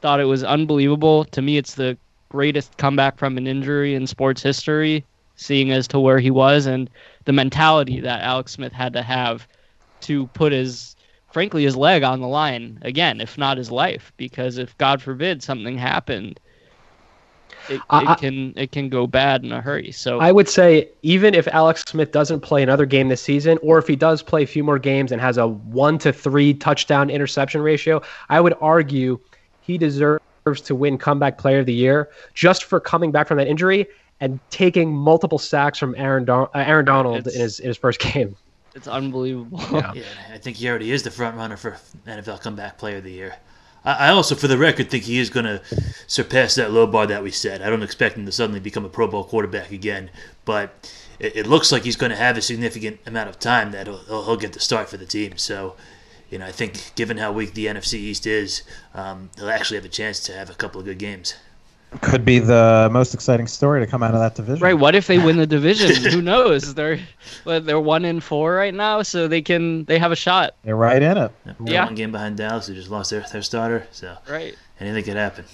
[0.01, 1.27] thought it was unbelievable.
[1.27, 1.97] To me, it's the
[2.35, 5.05] greatest comeback from an injury in sports history,
[5.37, 6.91] seeing as to where he was and
[7.27, 9.47] the mentality that Alex Smith had to have
[10.01, 10.97] to put his,
[11.31, 15.45] frankly, his leg on the line again, if not his life, because if God forbid
[15.45, 16.41] something happened,
[17.69, 19.93] it, it can it can go bad in a hurry.
[19.93, 23.79] So I would say even if Alex Smith doesn't play another game this season, or
[23.79, 27.11] if he does play a few more games and has a one to three touchdown
[27.11, 29.21] interception ratio, I would argue
[29.61, 30.21] he deserves
[30.53, 33.87] to win comeback player of the year just for coming back from that injury
[34.21, 38.01] and taking multiple sacks from Aaron Don- uh, Aaron Donald in his in his first
[38.01, 38.37] game.
[38.75, 39.61] It's unbelievable.
[39.73, 39.93] Yeah.
[39.95, 40.03] yeah.
[40.33, 41.77] I think he already is the front runner for
[42.07, 43.37] NFL comeback player of the year.
[43.85, 45.63] I, I also, for the record, think he is going to
[46.07, 47.63] surpass that low bar that we set.
[47.63, 50.11] I don't expect him to suddenly become a Pro Bowl quarterback again,
[50.45, 50.91] but
[51.21, 54.25] it, it looks like he's going to have a significant amount of time that he'll,
[54.25, 55.37] he'll, get the start for the team.
[55.37, 55.77] So
[56.35, 59.85] you know, I think given how weak the NFC East is, um, they'll actually have
[59.85, 61.37] a chance to have a couple of good games.
[62.01, 64.61] Could be the most exciting story to come out of that division.
[64.61, 64.75] Right.
[64.75, 66.11] What if they win the division?
[66.11, 66.75] Who knows?
[66.75, 66.99] They're
[67.45, 70.57] they're one in four right now, so they can they have a shot.
[70.65, 71.31] They're right in it.
[71.47, 71.53] Yeah.
[71.61, 71.85] yeah.
[71.85, 73.87] One game behind Dallas, who just lost their, their starter.
[73.93, 74.57] So right.
[74.81, 75.45] Anything could happen.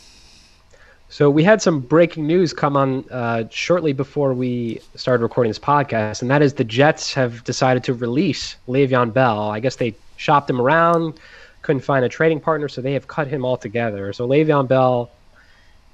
[1.10, 5.58] So we had some breaking news come on uh, shortly before we started recording this
[5.58, 9.50] podcast, and that is the Jets have decided to release Le'Veon Bell.
[9.50, 11.18] I guess they shopped him around,
[11.62, 14.12] couldn't find a trading partner, so they have cut him altogether.
[14.12, 15.10] So Le'Veon Bell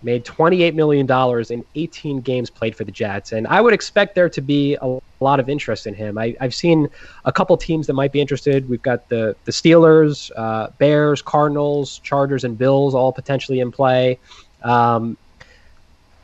[0.02, 1.06] made $28 million
[1.50, 5.00] in 18 games played for the Jets, and I would expect there to be a
[5.20, 6.18] lot of interest in him.
[6.18, 6.88] I, have seen
[7.24, 8.68] a couple teams that might be interested.
[8.68, 14.18] We've got the the Steelers, uh, Bears, Cardinals, Chargers, and Bills all potentially in play.
[14.62, 15.16] Um,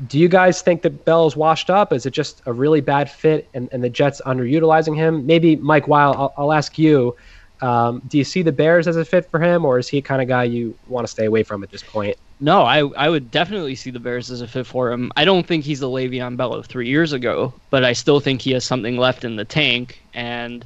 [0.09, 1.93] do you guys think that Bell is washed up?
[1.93, 5.25] Is it just a really bad fit and, and the Jets underutilizing him?
[5.27, 7.17] Maybe Mike Weil, I'll, I'll ask you.
[7.63, 10.03] Um, do you see the Bears as a fit for him, or is he a
[10.03, 12.17] kind of guy you want to stay away from at this point?
[12.41, 15.13] No, I I would definitely see the Bears as a fit for him.
[15.17, 18.43] I don't think he's the Le'Veon Bell of three years ago, but I still think
[18.43, 20.65] he has something left in the tank, and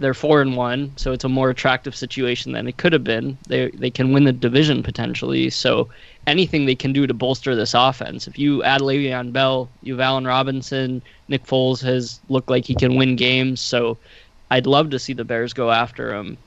[0.00, 3.38] they're four and one, so it's a more attractive situation than it could have been.
[3.46, 5.50] They they can win the division potentially.
[5.50, 5.88] So
[6.26, 8.26] anything they can do to bolster this offense.
[8.26, 12.74] If you add Le'Veon Bell, you have Allen Robinson, Nick Foles has looked like he
[12.74, 13.60] can win games.
[13.60, 13.96] So
[14.50, 16.38] I'd love to see the Bears go after him.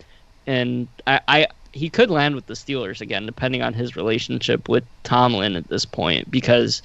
[0.48, 4.84] And I, I he could land with the Steelers again, depending on his relationship with
[5.04, 6.82] Tomlin at this point, because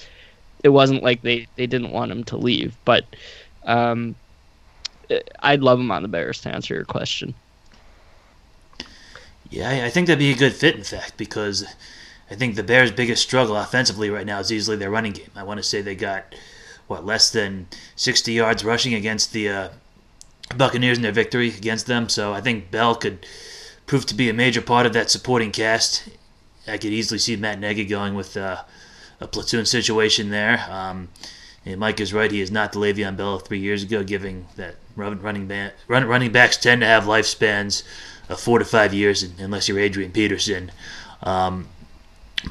[0.62, 2.77] it wasn't like they, they didn't want him to leave.
[2.85, 3.05] But
[3.64, 4.14] um,
[5.41, 7.35] I'd love him on the Bears to answer your question.
[9.51, 11.64] Yeah, I think that'd be a good fit, in fact, because
[12.31, 15.31] I think the Bears' biggest struggle offensively right now is easily their running game.
[15.37, 16.35] I want to say they got
[16.89, 19.69] what less than 60 yards rushing against the uh,
[20.57, 22.09] Buccaneers in their victory against them.
[22.09, 23.27] So I think Bell could
[23.87, 26.09] prove to be a major part of that supporting cast.
[26.67, 28.63] I could easily see Matt Nagy going with uh,
[29.21, 30.65] a platoon situation there.
[30.69, 31.09] Um,
[31.65, 34.77] and Mike is right; he is not the Le'Veon Bell three years ago, giving that
[34.97, 37.83] running back, run, running backs tend to have lifespans
[38.29, 40.71] of four to five years, unless you're Adrian Peterson.
[41.23, 41.69] Um,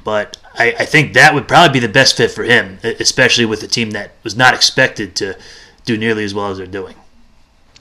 [0.03, 3.63] but I, I, think that would probably be the best fit for him, especially with
[3.63, 5.37] a team that was not expected to
[5.85, 6.95] do nearly as well as they're doing.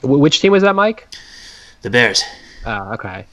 [0.05, 1.07] Which team was that, Mike?
[1.81, 2.23] The Bears.
[2.65, 3.25] Oh, okay.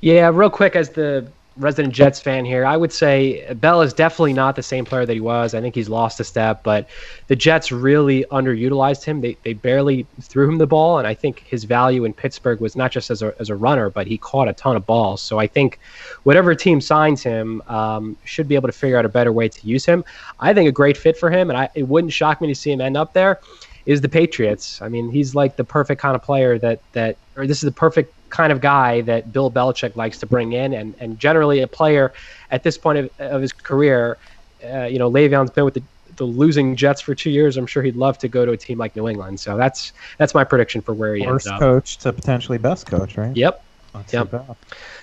[0.00, 4.32] Yeah, real quick, as the resident Jets fan here, I would say Bell is definitely
[4.32, 5.54] not the same player that he was.
[5.54, 6.88] I think he's lost a step, but
[7.28, 9.20] the Jets really underutilized him.
[9.20, 12.74] They, they barely threw him the ball, and I think his value in Pittsburgh was
[12.74, 15.22] not just as a, as a runner, but he caught a ton of balls.
[15.22, 15.78] So I think
[16.24, 19.66] whatever team signs him um, should be able to figure out a better way to
[19.66, 20.04] use him.
[20.40, 22.72] I think a great fit for him, and I, it wouldn't shock me to see
[22.72, 23.40] him end up there.
[23.86, 24.80] Is the Patriots?
[24.80, 27.72] I mean, he's like the perfect kind of player that that, or this is the
[27.72, 31.66] perfect kind of guy that Bill Belichick likes to bring in, and, and generally a
[31.66, 32.12] player
[32.50, 34.18] at this point of, of his career.
[34.64, 35.82] Uh, you know, Le'Veon's been with the,
[36.16, 37.56] the losing Jets for two years.
[37.56, 39.38] I'm sure he'd love to go to a team like New England.
[39.38, 41.60] So that's that's my prediction for where he Worst ends up.
[41.60, 43.36] coach to potentially best coach, right?
[43.36, 43.62] Yep.
[43.92, 44.56] That's yep.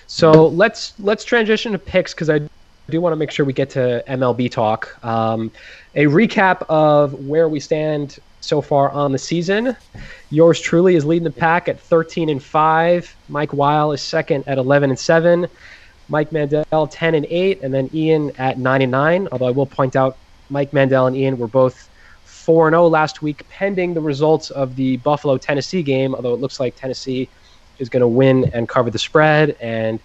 [0.06, 2.40] So let's let's transition to picks because I
[2.90, 5.02] do want to make sure we get to MLB talk.
[5.04, 5.50] Um,
[5.94, 9.76] a recap of where we stand so far on the season.
[10.30, 13.16] Yours truly is leading the pack at 13 and 5.
[13.28, 15.46] Mike Weil is second at 11 and 7.
[16.08, 19.28] Mike Mandel 10 and 8, and then Ian at 9 and 9.
[19.32, 20.18] Although I will point out,
[20.50, 21.88] Mike Mandel and Ian were both
[22.24, 26.14] 4 and 0 last week, pending the results of the Buffalo Tennessee game.
[26.14, 27.28] Although it looks like Tennessee
[27.78, 30.00] is going to win and cover the spread, and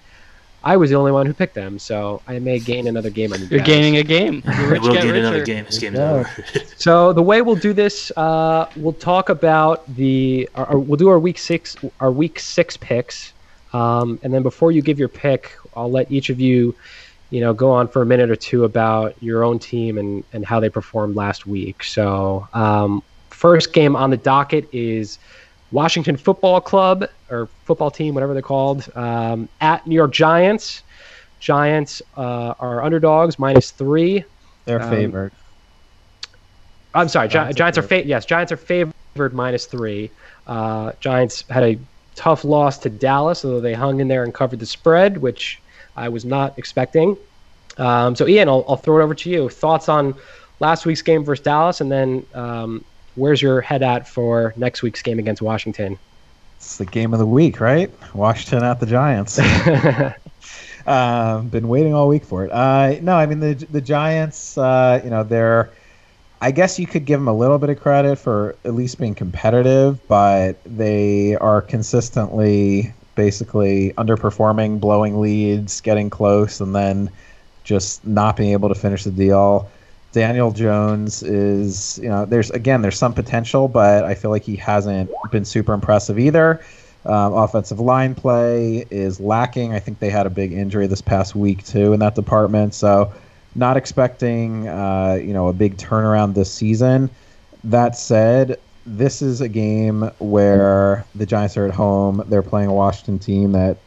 [0.64, 3.40] I was the only one who picked them, so I may gain another game on
[3.40, 3.48] you.
[3.48, 3.68] You're guys.
[3.68, 4.42] gaining a game.
[4.68, 5.66] Rich, we'll gain another game.
[5.66, 6.30] This game's over.
[6.76, 11.20] so the way we'll do this, uh, we'll talk about the, our, we'll do our
[11.20, 13.34] week six, our week six picks,
[13.74, 16.76] um, and then before you give your pick, I'll let each of you,
[17.30, 20.46] you know, go on for a minute or two about your own team and and
[20.46, 21.84] how they performed last week.
[21.84, 25.20] So um, first game on the docket is
[25.72, 30.84] Washington Football Club or football team, whatever they're called, um, at New York Giants.
[31.40, 34.24] Giants uh, are underdogs minus three.
[34.66, 35.32] They're um, favored.
[36.94, 40.10] I'm sorry, Giants, Gi- Giants are fa- yes, Giants are favored minus three.
[40.48, 41.78] Uh, Giants had a
[42.16, 45.62] tough loss to Dallas, although they hung in there and covered the spread, which
[45.96, 47.18] I was not expecting.
[47.78, 49.50] Um, so Ian, I'll, I'll, throw it over to you.
[49.50, 50.16] Thoughts on
[50.60, 52.84] last week's game versus Dallas, and then um,
[53.18, 56.00] where's your head at for next week's game against Washington?
[56.58, 57.92] It's the game of the week, right?
[58.14, 59.38] Washington at the Giants.
[60.88, 62.52] uh, been waiting all week for it.
[62.52, 64.58] Uh, no, I mean the the Giants.
[64.58, 65.72] Uh, you know they're.
[66.40, 69.16] I guess you could give them a little bit of credit for at least being
[69.16, 77.10] competitive, but they are consistently basically underperforming, blowing leads, getting close, and then
[77.64, 79.70] just not being able to finish the deal.
[80.18, 84.56] Daniel Jones is, you know, there's again, there's some potential, but I feel like he
[84.56, 86.60] hasn't been super impressive either.
[87.06, 89.74] Um, offensive line play is lacking.
[89.74, 92.74] I think they had a big injury this past week too in that department.
[92.74, 93.14] So,
[93.54, 97.12] not expecting, uh, you know, a big turnaround this season.
[97.64, 102.24] That said, this is a game where the Giants are at home.
[102.28, 103.78] They're playing a Washington team that,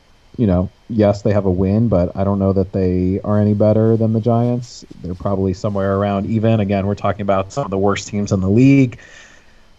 [0.40, 3.52] you know, yes, they have a win, but I don't know that they are any
[3.52, 4.86] better than the Giants.
[5.02, 6.60] They're probably somewhere around even.
[6.60, 8.98] Again, we're talking about some of the worst teams in the league.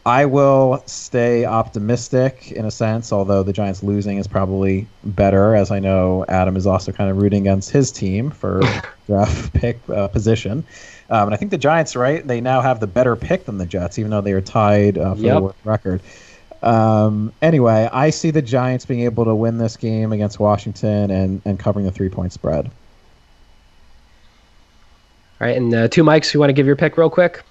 [0.05, 5.71] I will stay optimistic in a sense, although the Giants losing is probably better, as
[5.71, 8.61] I know Adam is also kind of rooting against his team for
[9.07, 10.63] draft pick uh, position.
[11.09, 13.65] Um, and I think the Giants, right, they now have the better pick than the
[13.65, 15.41] Jets, even though they are tied uh, for yep.
[15.41, 16.01] the record.
[16.61, 21.41] Um, anyway, I see the Giants being able to win this game against Washington and,
[21.45, 22.65] and covering the three point spread.
[25.39, 27.41] All right, and uh, two Mikes, you want to give your pick real quick?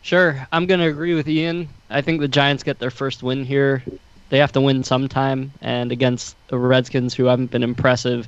[0.00, 0.46] Sure.
[0.52, 1.68] I'm going to agree with Ian.
[1.90, 3.82] I think the Giants get their first win here.
[4.30, 8.26] They have to win sometime, and against the Redskins, who haven't been impressive,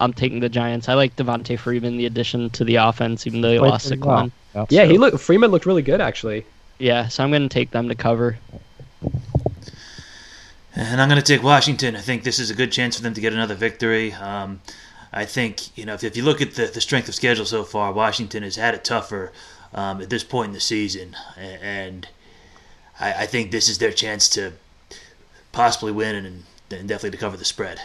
[0.00, 0.88] I'm taking the Giants.
[0.88, 4.30] I like Devonta Freeman, the addition to the offense, even though they lost Saquon.
[4.54, 4.66] Well.
[4.70, 4.88] Yeah, so.
[4.88, 5.20] he looked.
[5.20, 6.44] Freeman looked really good, actually.
[6.78, 8.38] Yeah, so I'm going to take them to cover.
[10.74, 11.96] And I'm going to take Washington.
[11.96, 14.12] I think this is a good chance for them to get another victory.
[14.12, 14.60] Um,
[15.12, 17.64] I think you know if, if you look at the, the strength of schedule so
[17.64, 19.32] far, Washington has had it tougher
[19.74, 22.08] um, at this point in the season, and
[22.98, 24.52] I, I, think this is their chance to
[25.52, 27.80] possibly win and, and definitely to cover the spread.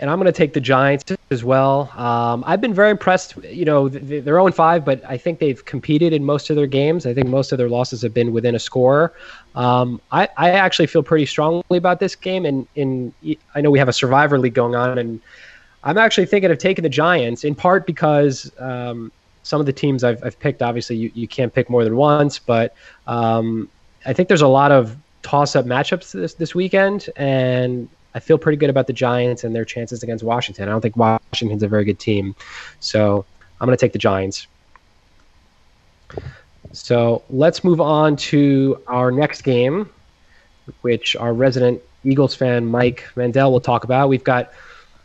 [0.00, 1.90] And I'm going to take the Giants as well.
[1.96, 3.36] Um, I've been very impressed.
[3.44, 7.06] You know, they're 0 5, but I think they've competed in most of their games.
[7.06, 9.12] I think most of their losses have been within a score.
[9.54, 12.44] Um, I, I, actually feel pretty strongly about this game.
[12.44, 13.14] And in,
[13.54, 15.20] I know we have a Survivor League going on, and
[15.82, 19.10] I'm actually thinking of taking the Giants in part because um,
[19.44, 22.38] some of the teams I've, I've picked, obviously, you, you can't pick more than once,
[22.38, 22.74] but
[23.06, 23.68] um,
[24.04, 27.08] I think there's a lot of toss up matchups this, this weekend.
[27.16, 30.66] And I feel pretty good about the Giants and their chances against Washington.
[30.66, 32.34] I don't think Washington's a very good team.
[32.80, 33.26] So
[33.60, 34.46] I'm going to take the Giants.
[36.72, 39.90] So let's move on to our next game,
[40.80, 44.08] which our resident Eagles fan Mike Mandel will talk about.
[44.08, 44.50] We've got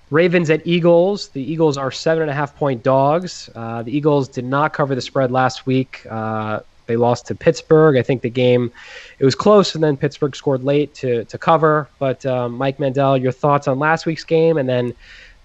[0.09, 1.27] Ravens at Eagles.
[1.29, 3.49] The Eagles are seven and a half point dogs.
[3.53, 6.07] Uh, the Eagles did not cover the spread last week.
[6.09, 7.97] Uh, they lost to Pittsburgh.
[7.97, 8.71] I think the game
[9.19, 11.87] it was close, and then Pittsburgh scored late to to cover.
[11.99, 14.93] But um, Mike Mandel, your thoughts on last week's game, and then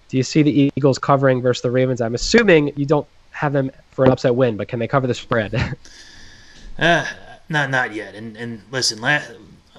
[0.09, 2.01] do you see the Eagles covering versus the Ravens?
[2.01, 5.13] I'm assuming you don't have them for an upset win, but can they cover the
[5.13, 5.53] spread?
[6.79, 7.05] uh,
[7.49, 8.15] not not yet.
[8.15, 9.31] And and listen, last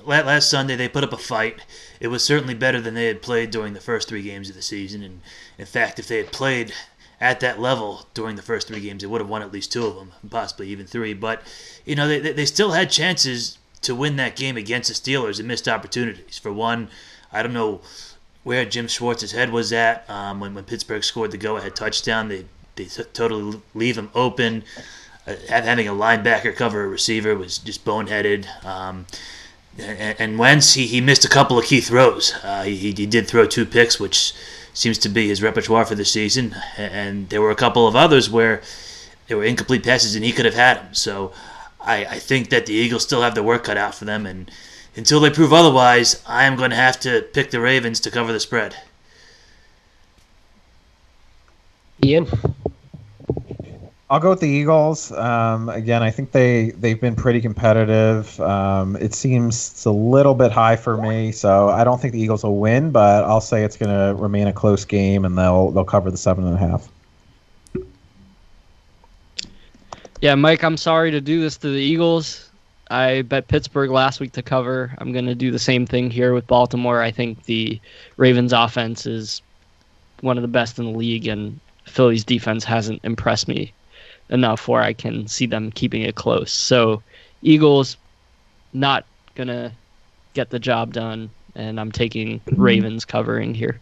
[0.04, 1.60] last Sunday they put up a fight
[2.00, 4.62] it was certainly better than they had played during the first three games of the
[4.62, 5.02] season.
[5.02, 5.20] And
[5.58, 6.72] in fact, if they had played
[7.20, 9.86] at that level during the first three games, they would have won at least two
[9.86, 11.14] of them, possibly even three.
[11.14, 11.42] But
[11.84, 15.48] you know, they they still had chances to win that game against the Steelers and
[15.48, 16.38] missed opportunities.
[16.38, 16.88] For one,
[17.32, 17.80] I don't know
[18.44, 22.28] where Jim Schwartz's head was at um, when when Pittsburgh scored the go-ahead touchdown.
[22.28, 22.44] They
[22.76, 24.64] they t- totally leave him open.
[25.26, 28.46] Uh, having a linebacker cover a receiver was just boneheaded.
[28.64, 29.06] Um,
[29.78, 32.34] and, and Wentz, he, he missed a couple of key throws.
[32.42, 34.32] Uh, he, he did throw two picks, which
[34.78, 36.54] seems to be his repertoire for the season.
[36.76, 38.62] And there were a couple of others where
[39.26, 40.94] there were incomplete passes, and he could have had them.
[40.94, 41.32] So
[41.80, 44.24] I, I think that the Eagles still have their work cut out for them.
[44.24, 44.50] And
[44.96, 48.32] until they prove otherwise, I am going to have to pick the Ravens to cover
[48.32, 48.76] the spread.
[52.04, 52.28] Ian?
[54.10, 55.12] I'll go with the Eagles.
[55.12, 58.40] Um, again, I think they they've been pretty competitive.
[58.40, 62.20] Um, it seems it's a little bit high for me, so I don't think the
[62.20, 65.70] Eagles will win, but I'll say it's going to remain a close game, and they'll
[65.72, 66.88] they'll cover the seven and a half.
[70.22, 72.50] Yeah, Mike, I'm sorry to do this to the Eagles.
[72.90, 74.94] I bet Pittsburgh last week to cover.
[74.98, 77.02] I'm going to do the same thing here with Baltimore.
[77.02, 77.78] I think the
[78.16, 79.42] Ravens offense is
[80.22, 83.74] one of the best in the league, and Philly's defense hasn't impressed me
[84.30, 86.52] enough where I can see them keeping it close.
[86.52, 87.02] So
[87.42, 87.96] Eagles
[88.72, 89.04] not
[89.34, 89.72] gonna
[90.34, 92.60] get the job done, and I'm taking mm-hmm.
[92.60, 93.80] Ravens covering here.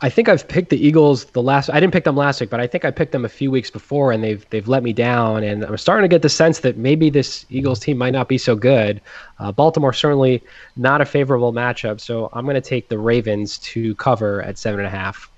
[0.00, 1.70] I think I've picked the Eagles the last.
[1.70, 3.70] I didn't pick them last week, but I think I picked them a few weeks
[3.70, 5.42] before, and they've they've let me down.
[5.42, 8.36] And I'm starting to get the sense that maybe this Eagles team might not be
[8.36, 9.00] so good.
[9.38, 10.42] Uh, Baltimore certainly
[10.76, 14.80] not a favorable matchup, so I'm going to take the Ravens to cover at seven
[14.80, 15.30] and a half.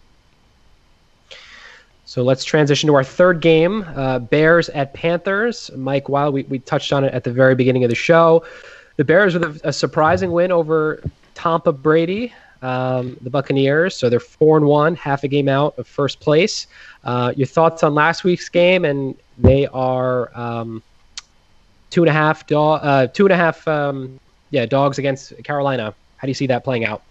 [2.09, 5.73] So let's transition to our third game uh, Bears at Panthers.
[5.77, 8.45] Mike, while we, we touched on it at the very beginning of the show,
[8.95, 11.03] The Bears with a, a surprising win over
[11.35, 12.33] Tampa Brady,
[12.63, 13.97] um, the Buccaneers.
[13.97, 16.69] So they're four and one, half a game out of first place.
[17.03, 18.85] Uh, your thoughts on last week's game?
[18.85, 20.85] And they are um,
[21.91, 25.93] two and a half dog, uh, two and a half, um, yeah, dogs against Carolina.
[26.19, 27.03] How do you see that playing out?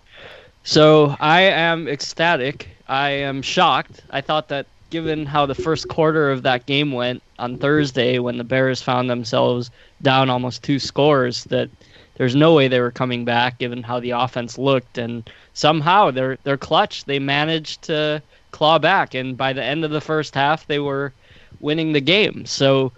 [0.64, 2.70] So I am ecstatic.
[2.88, 4.02] I am shocked.
[4.10, 8.38] I thought that given how the first quarter of that game went on Thursday when
[8.38, 9.70] the Bears found themselves
[10.02, 11.70] down almost two scores that
[12.16, 16.38] there's no way they were coming back given how the offense looked and somehow they're
[16.46, 17.04] they're clutch.
[17.04, 18.22] They managed to
[18.52, 21.12] claw back and by the end of the first half they were
[21.60, 22.46] winning the game.
[22.46, 22.94] So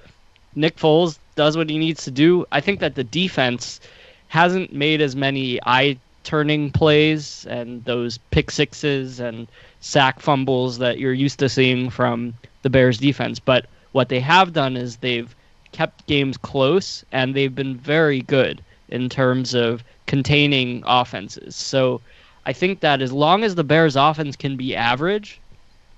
[0.53, 2.45] Nick Foles does what he needs to do.
[2.51, 3.79] I think that the defense
[4.27, 9.47] hasn't made as many eye turning plays and those pick sixes and
[9.79, 13.39] sack fumbles that you're used to seeing from the Bears defense.
[13.39, 15.33] But what they have done is they've
[15.71, 21.55] kept games close and they've been very good in terms of containing offenses.
[21.55, 22.01] So
[22.45, 25.39] I think that as long as the Bears offense can be average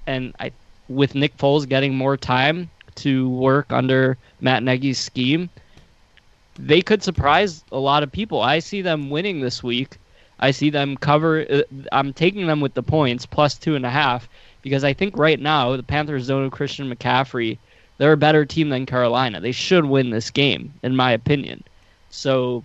[0.06, 0.52] and I
[0.90, 5.50] with Nick Foles getting more time to work under Matt Nagy's scheme,
[6.56, 8.42] they could surprise a lot of people.
[8.42, 9.98] I see them winning this week
[10.40, 11.46] I see them cover.
[11.50, 11.62] Uh,
[11.92, 14.30] I'm taking them with the points plus two and a half
[14.62, 17.58] because I think right now the Panthers don't have Christian McCaffrey.
[17.98, 19.42] They're a better team than Carolina.
[19.42, 21.64] They should win this game, in my opinion.
[22.10, 22.64] So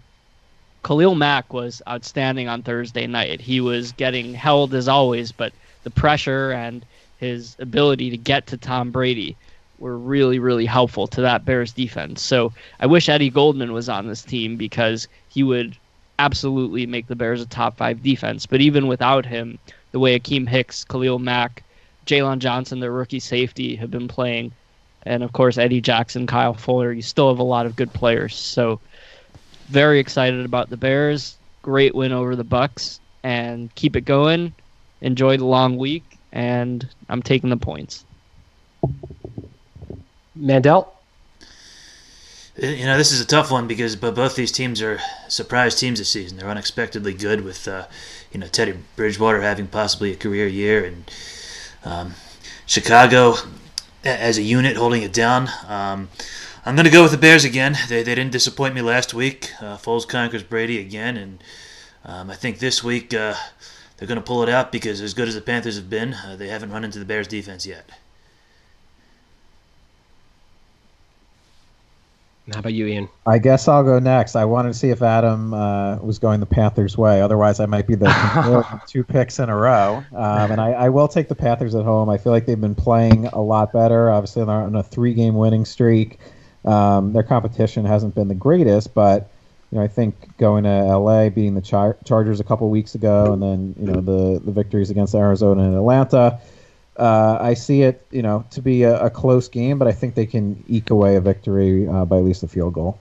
[0.85, 3.41] Khalil Mack was outstanding on Thursday night.
[3.41, 5.53] He was getting held as always, but
[5.83, 6.85] the pressure and
[7.18, 9.37] his ability to get to Tom Brady
[9.79, 12.22] were really, really helpful to that Bears defense.
[12.22, 15.77] So I wish Eddie Goldman was on this team because he would
[16.18, 18.46] absolutely make the Bears a top five defense.
[18.46, 19.58] But even without him,
[19.92, 21.62] the way Akiem Hicks, Khalil Mack,
[22.06, 24.52] Jaylon Johnson, their rookie safety, have been playing,
[25.04, 28.34] and of course Eddie Jackson, Kyle Fuller, you still have a lot of good players.
[28.34, 28.80] So
[29.68, 31.36] very excited about the Bears.
[31.62, 34.52] Great win over the Bucks, and keep it going.
[35.00, 38.04] Enjoy the long week, and I'm taking the points.
[40.34, 40.93] Mandel.
[42.57, 46.11] You know, this is a tough one because both these teams are surprise teams this
[46.11, 46.38] season.
[46.38, 47.86] They're unexpectedly good with, uh,
[48.30, 51.11] you know, Teddy Bridgewater having possibly a career year and
[51.84, 52.14] um,
[52.64, 53.34] Chicago
[54.05, 55.48] as a unit holding it down.
[55.66, 56.11] Um,
[56.64, 57.76] I'm going to go with the Bears again.
[57.88, 59.50] They, they didn't disappoint me last week.
[59.61, 61.44] Uh, Foles conquers Brady again, and
[62.05, 63.34] um, I think this week uh,
[63.96, 66.36] they're going to pull it out because as good as the Panthers have been, uh,
[66.36, 67.90] they haven't run into the Bears defense yet.
[72.53, 73.09] How about you, Ian?
[73.26, 74.36] I guess I'll go next.
[74.36, 77.22] I wanted to see if Adam uh, was going the Panthers' way.
[77.22, 80.05] Otherwise, I might be the two picks in a row.
[80.12, 82.11] Um, and I, I, will take the Panthers at home.
[82.11, 84.11] I feel like they've been playing a lot better.
[84.11, 86.18] Obviously, they're on a three-game winning streak.
[86.66, 89.30] Um, their competition hasn't been the greatest, but
[89.70, 93.32] you know, I think going to LA, beating the Char- Chargers a couple weeks ago,
[93.32, 96.38] and then you know the the victories against Arizona and Atlanta
[96.97, 100.14] uh, I see it, you know, to be a, a, close game, but I think
[100.14, 102.99] they can eke away a victory uh, by at least a field goal.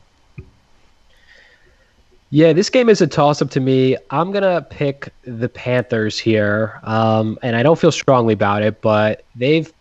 [2.31, 3.95] Yeah, this game is a toss-up to me.
[4.09, 9.23] I'm gonna pick the Panthers here, um, and I don't feel strongly about it, but
[9.35, 9.71] they've,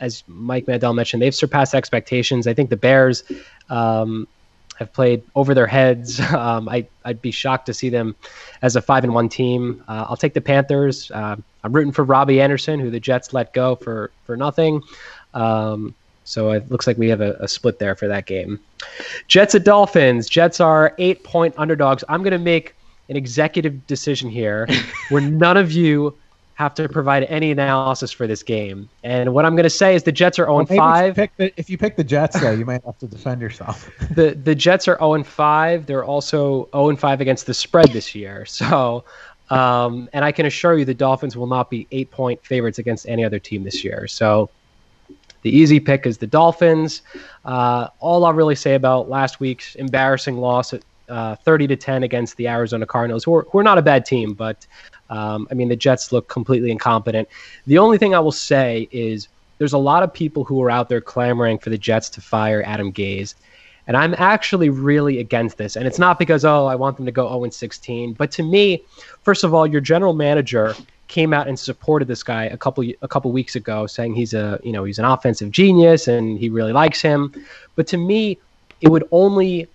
[0.00, 2.48] as Mike Mandel mentioned, they've surpassed expectations.
[2.48, 3.22] I think the Bears
[3.70, 4.26] um,
[4.82, 6.20] have played over their heads.
[6.32, 8.16] Um, I, would be shocked to see them
[8.62, 9.84] as a five and one team.
[9.86, 11.10] Uh, I'll take the Panthers.
[11.10, 14.82] Uh, I'm rooting for Robby Anderson, who the Jets let go for for nothing.
[15.34, 18.60] Um, so it looks like we have a, a, split there for that game.
[19.28, 20.28] Jets at Dolphins.
[20.28, 22.02] Jets are eight point underdogs.
[22.08, 22.74] I'm going to make
[23.08, 24.66] an executive decision here
[25.10, 26.16] where none of you
[26.62, 28.88] have to provide any analysis for this game.
[29.02, 31.18] And what I'm going to say is the Jets are 0 well, 5.
[31.18, 33.90] If you, the, if you, pick the Jets, though, you might have to defend yourself.
[34.14, 35.86] the The Jets are 0 5.
[35.86, 38.46] They're also 0 5 against the spread this year.
[38.62, 39.04] So,
[39.50, 43.08] um, and I can assure you the Dolphins will not be eight point favorites against
[43.08, 44.06] any other team this year.
[44.06, 44.50] So,
[45.42, 47.02] the easy pick is the Dolphins.
[47.44, 52.02] Uh, all I'll really say about last week's embarrassing loss at uh, 30 to 10
[52.04, 54.66] against the Arizona Cardinals, who are, who are not a bad team, but
[55.12, 57.28] um, I mean, the Jets look completely incompetent.
[57.66, 60.88] The only thing I will say is there's a lot of people who are out
[60.88, 63.34] there clamoring for the Jets to fire Adam Gase.
[63.86, 65.76] And I'm actually really against this.
[65.76, 68.14] And it's not because, oh, I want them to go 0 16.
[68.14, 68.82] But to me,
[69.22, 70.74] first of all, your general manager
[71.08, 74.58] came out and supported this guy a couple a couple weeks ago, saying he's a
[74.62, 77.34] you know he's an offensive genius and he really likes him.
[77.74, 78.38] But to me,
[78.80, 79.68] it would only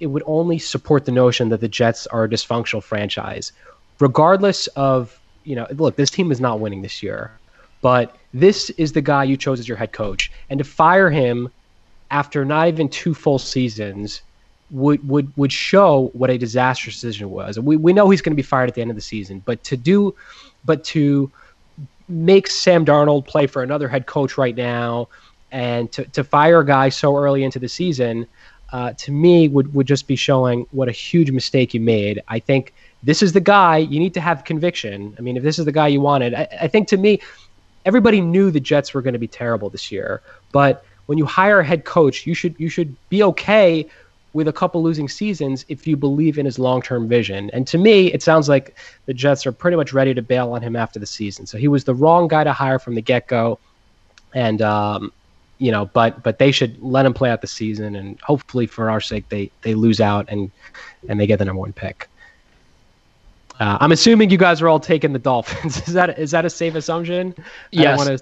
[0.00, 3.52] it would only support the notion that the Jets are a dysfunctional franchise
[4.00, 7.38] regardless of you know, look, this team is not winning this year,
[7.82, 11.50] but this is the guy you chose as your head coach, and to fire him
[12.10, 14.22] after not even two full seasons
[14.70, 17.58] would would would show what a disastrous decision it was.
[17.58, 19.62] We we know he's going to be fired at the end of the season, but
[19.64, 20.14] to do,
[20.64, 21.30] but to
[22.08, 25.08] make Sam Darnold play for another head coach right now,
[25.52, 28.26] and to to fire a guy so early into the season,
[28.72, 32.22] uh, to me would would just be showing what a huge mistake you made.
[32.28, 32.72] I think
[33.04, 35.14] this is the guy you need to have conviction.
[35.18, 37.20] I mean, if this is the guy you wanted, I, I think to me,
[37.84, 41.60] everybody knew the Jets were going to be terrible this year, but when you hire
[41.60, 43.86] a head coach, you should you should be okay
[44.32, 47.50] with a couple losing seasons if you believe in his long-term vision.
[47.52, 48.76] And to me, it sounds like
[49.06, 51.46] the Jets are pretty much ready to bail on him after the season.
[51.46, 53.60] So he was the wrong guy to hire from the get-go.
[54.34, 55.12] And um,
[55.58, 58.90] you know, but but they should let him play out the season, and hopefully, for
[58.90, 60.50] our sake, they they lose out and
[61.08, 62.08] and they get the number one pick.
[63.60, 65.80] Uh, I'm assuming you guys are all taking the Dolphins.
[65.88, 67.34] is that is that a safe assumption?
[67.70, 68.00] Yes.
[68.00, 68.18] I,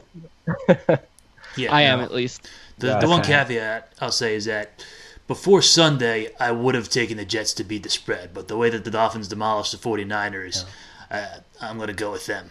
[0.68, 1.00] wanna...
[1.56, 1.90] yeah, I no.
[1.90, 2.48] am at least.
[2.78, 4.84] The, yeah, the one caveat I'll say is that
[5.26, 8.68] before Sunday, I would have taken the Jets to beat the spread, but the way
[8.70, 10.64] that the Dolphins demolished the 49ers,
[11.10, 11.16] yeah.
[11.16, 12.50] uh, I'm going to go with them.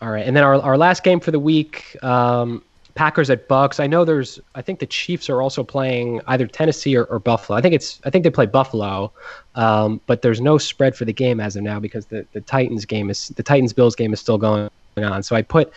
[0.00, 2.62] All right, and then our, our last game for the week, um,
[2.98, 3.78] Packers at Bucks.
[3.78, 7.56] I know there's, I think the Chiefs are also playing either Tennessee or, or Buffalo.
[7.56, 9.12] I think it's, I think they play Buffalo,
[9.54, 12.84] um, but there's no spread for the game as of now because the, the Titans
[12.84, 15.22] game is, the Titans Bills game is still going on.
[15.22, 15.72] So I put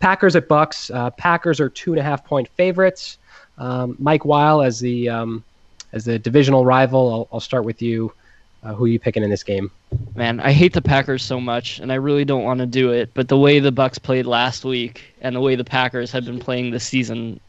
[0.00, 0.90] Packers at Bucks.
[0.90, 3.18] Uh, Packers are two and a half point favorites.
[3.56, 5.44] Um, Mike Weil as the um,
[5.92, 7.12] as the divisional rival.
[7.12, 8.12] I'll, I'll start with you.
[8.64, 9.70] Uh, who are you picking in this game?
[10.14, 13.10] Man, I hate the Packers so much, and I really don't want to do it.
[13.12, 16.40] But the way the Bucks played last week, and the way the Packers have been
[16.40, 17.40] playing this season,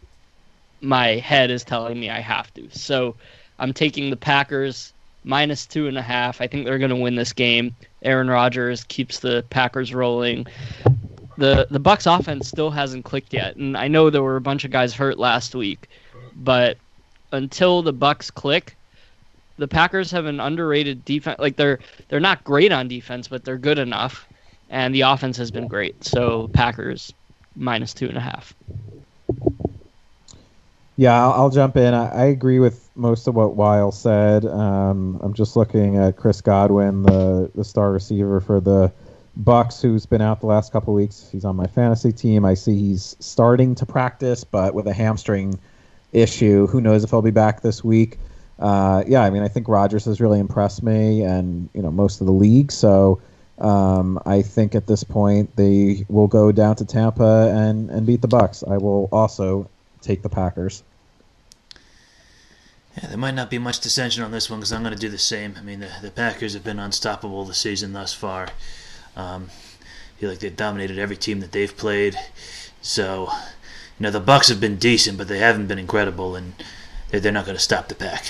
[0.82, 2.70] my head is telling me I have to.
[2.72, 3.16] So
[3.59, 4.91] I'm taking the Packers
[5.24, 6.41] minus two and a half.
[6.41, 7.76] I think they're going to win this game.
[8.03, 10.45] Aaron Rodgers keeps the Packers rolling
[11.38, 14.63] the the Bucks offense still hasn't clicked yet, and I know there were a bunch
[14.63, 15.89] of guys hurt last week,
[16.36, 16.78] but
[17.32, 18.76] until the Bucks click,
[19.58, 21.39] the Packers have an underrated defense.
[21.39, 21.80] Like they're
[22.10, 24.28] they're not great on defense, but they're good enough,
[24.70, 26.03] and the offense has been great.
[26.03, 27.14] So Packers
[27.56, 28.53] minus two and a half.
[30.97, 31.93] Yeah, I'll, I'll jump in.
[31.93, 34.45] I, I, agree with most of what Weil said.
[34.45, 38.91] Um, I'm just looking at Chris Godwin, the the star receiver for the
[39.38, 42.45] Bucks, who's been out the last couple weeks, he's on my fantasy team.
[42.45, 45.60] I see he's starting to practice, but with a hamstring
[46.14, 46.68] issue.
[46.68, 48.18] Who knows if he'll be back this week?
[48.60, 52.22] Uh, yeah, I mean, I think Rodgers has really impressed me, and you know most
[52.22, 52.72] of the league.
[52.72, 53.22] So
[53.60, 58.22] um, I think at this point they will go down to Tampa and and beat
[58.22, 58.64] the Bucks.
[58.68, 59.70] I will also
[60.01, 60.84] take the Packers.
[62.97, 65.10] Yeah, there might not be much dissension on this one because I'm going to do
[65.10, 65.56] the same.
[65.58, 68.47] I mean, the, the Packers have been unstoppable this season thus far.
[69.18, 69.49] Um,
[70.16, 72.18] I feel like they've dominated every team that they've played.
[72.82, 73.30] So,
[73.99, 76.53] you know, the Bucks have been decent, but they haven't been incredible, and
[77.10, 78.26] they're, not going to stop the pack.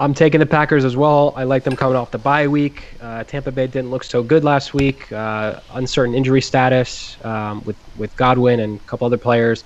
[0.00, 1.32] I'm taking the Packers as well.
[1.36, 2.82] I like them coming off the bye week.
[3.00, 5.10] Uh, Tampa Bay didn't look so good last week.
[5.12, 9.62] Uh, uncertain injury status um, with with Godwin and a couple other players.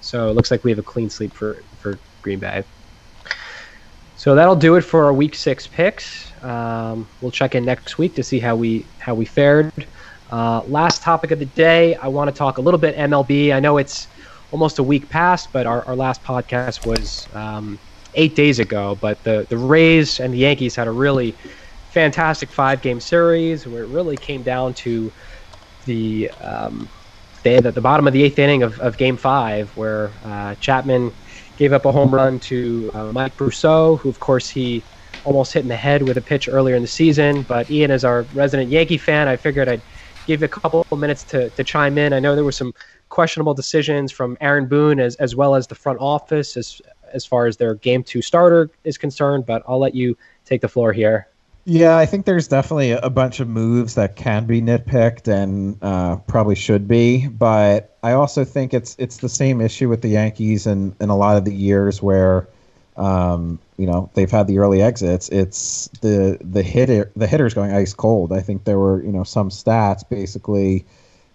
[0.00, 2.62] So it looks like we have a clean sweep for for Green Bay.
[4.16, 6.30] So that'll do it for our Week Six picks.
[6.44, 9.72] Um, we'll check in next week to see how we how we fared.
[10.30, 13.52] Uh, last topic of the day, I want to talk a little bit MLB.
[13.52, 14.06] I know it's
[14.52, 17.78] almost a week past, but our, our last podcast was um,
[18.14, 18.96] eight days ago.
[19.00, 21.34] But the the Rays and the Yankees had a really
[21.90, 25.12] fantastic five game series where it really came down to
[25.86, 26.88] the um,
[27.42, 31.12] the, the bottom of the eighth inning of, of Game Five, where uh, Chapman
[31.56, 34.82] gave up a home run to uh, Mike Brosseau, who of course he
[35.24, 37.42] almost hit in the head with a pitch earlier in the season.
[37.42, 39.82] But Ian, as our resident Yankee fan, I figured I'd
[40.26, 42.12] give you a couple of minutes to, to chime in.
[42.12, 42.74] I know there were some
[43.12, 46.80] questionable decisions from Aaron Boone as, as well as the front office as
[47.12, 50.68] as far as their game two starter is concerned, but I'll let you take the
[50.68, 51.28] floor here.
[51.66, 56.16] Yeah, I think there's definitely a bunch of moves that can be nitpicked and uh,
[56.26, 60.66] probably should be, but I also think it's it's the same issue with the Yankees
[60.66, 62.48] and in, in a lot of the years where
[62.96, 65.28] um, you know they've had the early exits.
[65.28, 68.32] It's the the hitter the hitters going ice cold.
[68.32, 70.86] I think there were you know some stats basically.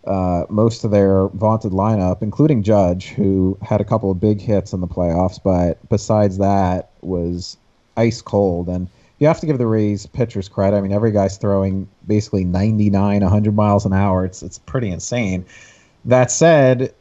[0.07, 4.73] Uh, most of their vaunted lineup, including Judge, who had a couple of big hits
[4.73, 7.57] in the playoffs, but besides that was
[7.97, 8.69] ice cold.
[8.69, 8.87] And
[9.19, 10.77] you have to give the Rays pitchers credit.
[10.77, 14.25] I mean, every guy's throwing basically 99, 100 miles an hour.
[14.25, 15.45] It's it's pretty insane.
[16.05, 16.93] That said,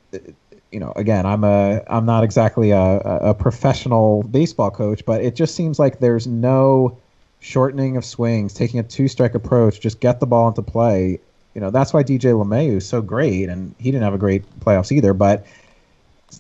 [0.72, 5.36] you know, again, I'm a I'm not exactly a, a professional baseball coach, but it
[5.36, 6.98] just seems like there's no
[7.40, 11.20] shortening of swings, taking a two strike approach, just get the ball into play.
[11.57, 14.44] You know, that's why DJ LeMahieu is so great, and he didn't have a great
[14.61, 15.14] playoffs either.
[15.14, 15.46] But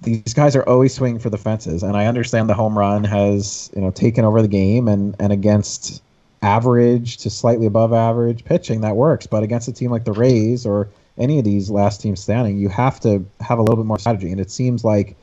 [0.02, 3.70] these guys are always swinging for the fences, and I understand the home run has
[3.74, 6.02] you know taken over the game, and and against
[6.42, 10.66] average to slightly above average pitching that works, but against a team like the Rays
[10.66, 10.86] or
[11.16, 14.30] any of these last teams standing, you have to have a little bit more strategy,
[14.30, 15.16] and it seems like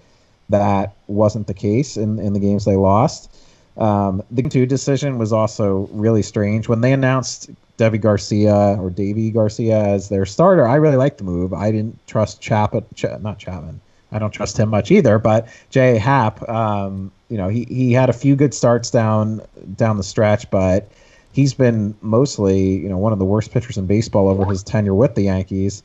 [0.50, 3.32] that wasn't the case in in the games they lost.
[3.78, 9.32] Um, the two decision was also really strange when they announced Deivi Garcia or Davy
[9.32, 10.68] Garcia as their starter.
[10.68, 11.54] I really like the move.
[11.54, 13.80] I didn't trust Chapman, Ch- not Chapman.
[14.12, 15.18] I don't trust him much either.
[15.18, 19.42] But Jay Happ, um, you know, he, he had a few good starts down
[19.76, 20.92] down the stretch, but
[21.32, 24.94] he's been mostly, you know, one of the worst pitchers in baseball over his tenure
[24.94, 25.82] with the Yankees.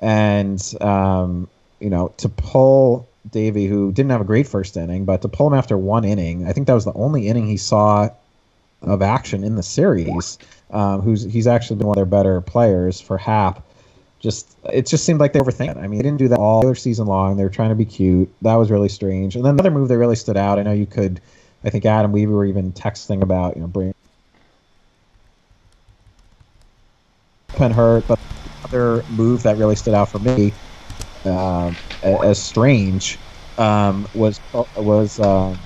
[0.00, 1.48] And um,
[1.80, 5.46] you know, to pull Davy, who didn't have a great first inning, but to pull
[5.48, 8.08] him after one inning, I think that was the only inning he saw
[8.82, 10.38] of action in the series.
[10.70, 13.64] Um, who's he's actually been one of their better players for Happ.
[14.18, 15.76] Just it just seemed like they overthink it.
[15.76, 17.36] I mean, they didn't do that all other season long.
[17.36, 18.28] They were trying to be cute.
[18.42, 19.36] That was really strange.
[19.36, 20.58] And then another move that really stood out.
[20.58, 21.20] I know you could.
[21.64, 23.94] I think Adam Weaver were even texting about you know bringing
[27.48, 28.18] pen hurt, but
[28.64, 30.52] other move that really stood out for me
[31.24, 33.18] uh, as strange
[33.58, 34.40] um, was
[34.76, 35.56] was uh,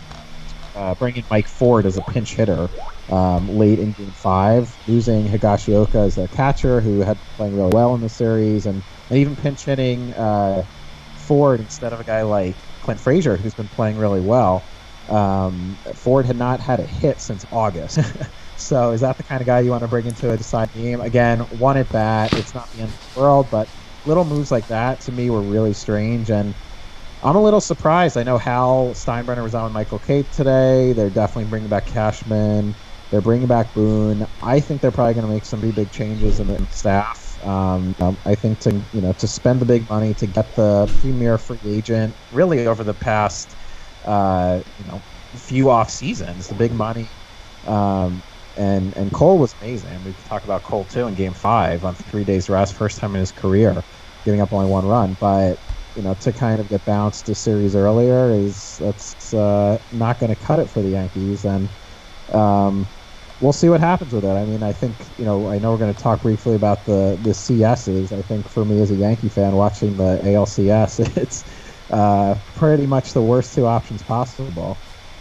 [0.75, 2.69] uh, bringing Mike Ford as a pinch hitter
[3.11, 7.71] um, late in Game Five, losing Higashioka as a catcher who had been playing really
[7.75, 10.65] well in the series, and, and even pinch hitting uh,
[11.17, 14.63] Ford instead of a guy like Clint Frazier who's been playing really well.
[15.09, 17.99] Um, Ford had not had a hit since August.
[18.57, 21.01] so is that the kind of guy you want to bring into a deciding game?
[21.01, 22.33] Again, one at bat.
[22.35, 23.69] It's not the end of the world, but
[24.07, 26.55] little moves like that to me were really strange and
[27.23, 28.17] I'm a little surprised.
[28.17, 30.95] I know Hal Steinbrenner was on with Michael Kay today.
[30.95, 32.75] They're definitely bringing back Cashman.
[33.11, 34.27] They're bringing back Boone.
[34.43, 37.45] I think they're probably going to make some pretty big changes in the staff.
[37.45, 40.87] Um, um, I think to you know to spend the big money to get the
[41.01, 43.57] premier free agent really over the past
[44.05, 45.01] uh, you know
[45.35, 47.09] few off seasons, the big money.
[47.67, 48.23] Um,
[48.57, 50.05] and and Cole was amazing.
[50.05, 53.15] We could talk about Cole too in Game Five on three days rest, first time
[53.15, 53.83] in his career,
[54.25, 55.17] giving up only one run.
[55.19, 55.59] But
[55.97, 60.35] you know, to kind of get bounced a series earlier is that's uh, not going
[60.35, 61.69] to cut it for the Yankees, and
[62.33, 62.87] um,
[63.41, 64.29] we'll see what happens with it.
[64.29, 67.19] I mean, I think you know, I know we're going to talk briefly about the
[67.21, 68.17] the CSs.
[68.17, 71.45] I think for me as a Yankee fan, watching the ALCS, it's
[71.91, 74.79] uh, pretty much the worst two options possible.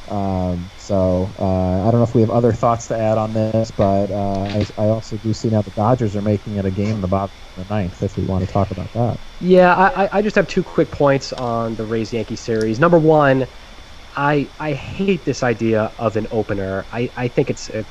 [0.07, 3.70] Um, so uh, I don't know if we have other thoughts to add on this,
[3.70, 6.95] but uh, I, I, also do see now the Dodgers are making it a game
[6.95, 8.01] in the bottom of the ninth.
[8.01, 9.20] If we want to talk about that.
[9.39, 12.80] Yeah, I, I just have two quick points on the Rays Yankee series.
[12.80, 13.47] Number one,
[14.15, 16.88] I I hate this idea of an opener.
[16.91, 17.86] I, I think it's a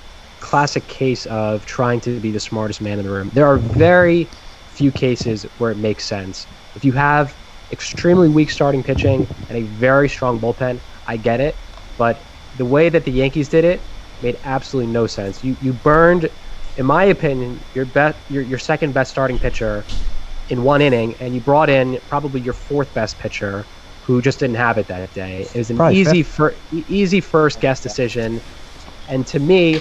[0.48, 3.30] classic case of trying to be the smartest man in the room.
[3.34, 4.30] There are very
[4.66, 6.46] few cases where it makes sense.
[6.74, 7.36] If you have
[7.70, 11.60] extremely weak starting pitching and a very strong bullpen, I get it
[11.98, 13.90] but the way that the Yankees did it
[14.20, 15.42] made absolutely no sense.
[15.42, 16.30] You you burned,
[16.76, 19.86] in my opinion, your best your, your second best starting pitcher
[20.48, 23.68] in one inning, and you brought in probably your fourth best pitcher,
[24.00, 25.46] who just didn't have it that day.
[25.54, 28.40] It was an probably easy fir- easy first guess decision,
[29.08, 29.76] and to me,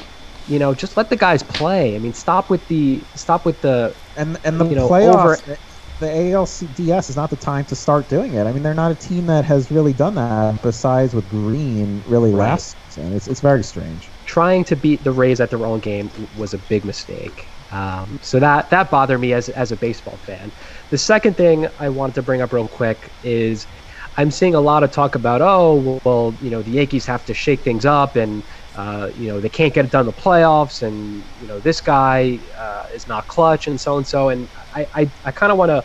[0.47, 1.95] you know, just let the guys play.
[1.95, 5.43] I mean, stop with the stop with the and and the you know, playoffs.
[5.43, 5.57] Over,
[5.99, 8.45] the ALCS is not the time to start doing it.
[8.45, 12.31] I mean, they're not a team that has really done that besides with Green really
[12.31, 12.51] right.
[12.51, 13.13] last season.
[13.15, 14.11] It's, it's very strange.
[14.25, 17.49] Trying to beat the Rays at their own game was a big mistake.
[17.71, 20.53] Um, so that that bothered me as as a baseball fan.
[20.89, 23.67] The second thing I wanted to bring up real quick is
[24.15, 27.33] I'm seeing a lot of talk about oh well you know the Yankees have to
[27.33, 28.43] shake things up and
[28.77, 31.81] uh, you know they can't get it done in the playoffs and you know this
[31.81, 35.57] guy uh, is not clutch and so and so and I, I, I kind of
[35.57, 35.83] want to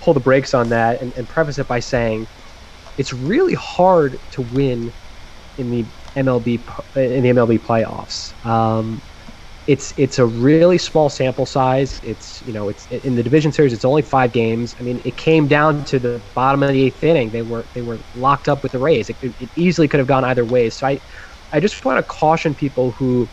[0.00, 2.28] pull the brakes on that and, and preface it by saying
[2.96, 4.94] it's really hard to win
[5.56, 5.86] in the
[6.16, 6.64] MLB
[6.96, 8.34] in the MLB playoffs.
[8.46, 9.02] Um,
[9.66, 12.00] it's it's a really small sample size.
[12.02, 13.72] It's you know it's in the division series.
[13.72, 14.74] It's only five games.
[14.78, 17.30] I mean, it came down to the bottom of the eighth inning.
[17.32, 19.10] They were they were locked up with the Rays.
[19.10, 20.70] It, it easily could have gone either way.
[20.70, 21.00] So I
[21.52, 23.30] I just want to caution people who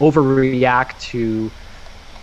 [0.00, 1.52] overreact to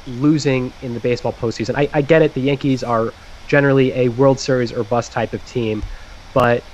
[0.05, 1.73] losing in the baseball postseason.
[1.75, 2.33] I, I get it.
[2.33, 3.15] The Yankees are
[3.47, 5.85] generally a World Series or bust type of team,
[6.33, 6.69] but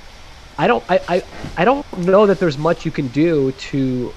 [0.58, 1.22] I don't I, I,
[1.56, 4.16] I don't know that there's much you can do to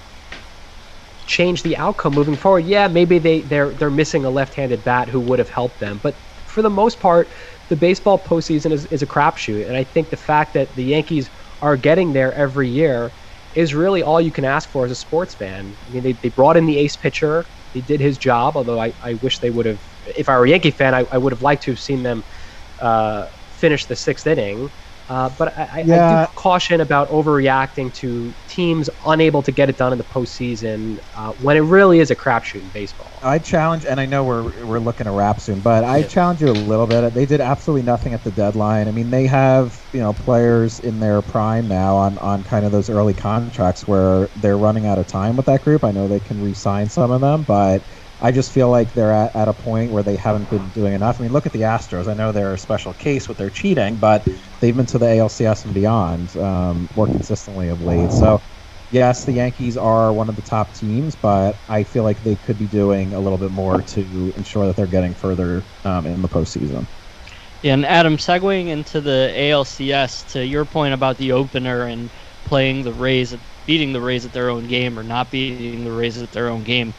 [1.26, 2.66] change the outcome moving forward.
[2.66, 6.22] Yeah, maybe they they're they're missing a left-handed bat who would have helped them, but
[6.46, 7.34] for the most part,
[7.70, 11.32] the baseball postseason is, is a crapshoot, and I think the fact that the Yankees
[11.62, 13.16] are getting there every year
[13.56, 15.78] is really all you can ask for as a sports fan.
[15.86, 18.56] I mean, they, they brought in the ace pitcher he did his job.
[18.56, 19.82] Although I, I wish they would have.
[20.16, 22.24] If I were a Yankee fan, I, I would have liked to have seen them
[22.80, 24.70] uh, finish the sixth inning.
[25.08, 26.22] Uh, but I, yeah.
[26.22, 30.98] I, do caution about overreacting to teams unable to get it done in the postseason
[31.14, 33.20] uh, when it really is a crapshoot in baseball.
[33.22, 36.08] I challenge, and I know we're we're looking to wrap soon, but I yeah.
[36.08, 37.14] challenge you a little bit.
[37.14, 38.88] They did absolutely nothing at the deadline.
[38.88, 42.72] I mean, they have you know players in their prime now on on kind of
[42.72, 45.84] those early contracts where they're running out of time with that group.
[45.84, 47.86] I know they can re-sign some of them, but
[48.22, 51.20] I just feel like they're at, at a point where they haven't been doing enough.
[51.20, 52.08] I mean, look at the Astros.
[52.08, 54.26] I know they're a special case with their cheating, but
[54.60, 58.12] they've been to the ALCS and beyond um, more consistently of late.
[58.12, 58.42] So,
[58.90, 62.58] yes, the Yankees are one of the top teams, but I feel like they could
[62.58, 66.30] be doing a little bit more to ensure that they're getting further um, in the
[66.30, 66.88] postseason.
[67.62, 72.10] Yeah, and Adam, segueing into the ALCS, to your point about the opener and
[72.46, 73.36] playing the Rays,
[73.66, 76.64] beating the Rays at their own game or not beating the Rays at their own
[76.64, 76.94] game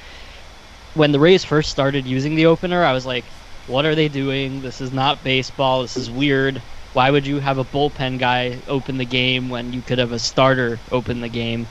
[0.96, 3.34] when the Rays first started using the opener, I was like,
[3.66, 4.62] what are they doing?
[4.62, 5.82] This is not baseball.
[5.82, 6.62] This is weird.
[6.92, 10.18] Why would you have a bullpen guy open the game when you could have a
[10.18, 11.68] starter open the game?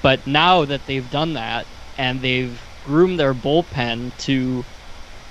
[0.00, 1.66] But now that they've done that
[1.98, 4.64] and they've groomed their bullpen to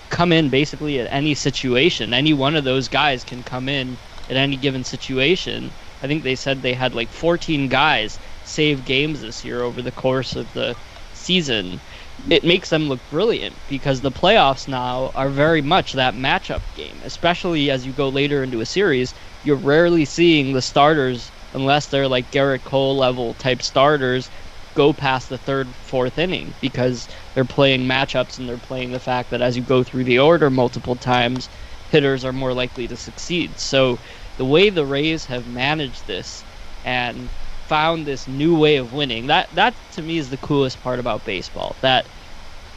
[0.09, 3.97] come in basically at any situation, any one of those guys can come in
[4.29, 5.75] at any given situation.
[6.03, 9.91] I think they said they had like 14 guys save games this year over the
[9.91, 10.77] course of the
[11.13, 11.81] season
[12.29, 17.01] it makes them look brilliant because the playoffs now are very much that matchup game,
[17.03, 19.13] especially as you go later into a series.
[19.41, 24.29] You're rarely seeing the starters, unless they're like Gerrit Cole level type starters,
[24.75, 29.29] go past the third, fourth inning because they're playing matchups and they're playing the fact
[29.29, 31.49] that as you go through the order multiple times,
[31.89, 33.59] hitters are more likely to succeed.
[33.59, 33.99] So
[34.37, 36.45] the way the Rays have managed this
[36.83, 37.31] and
[37.67, 39.27] found this new way of winning.
[39.27, 41.75] That that to me is the coolest part about baseball.
[41.81, 42.07] That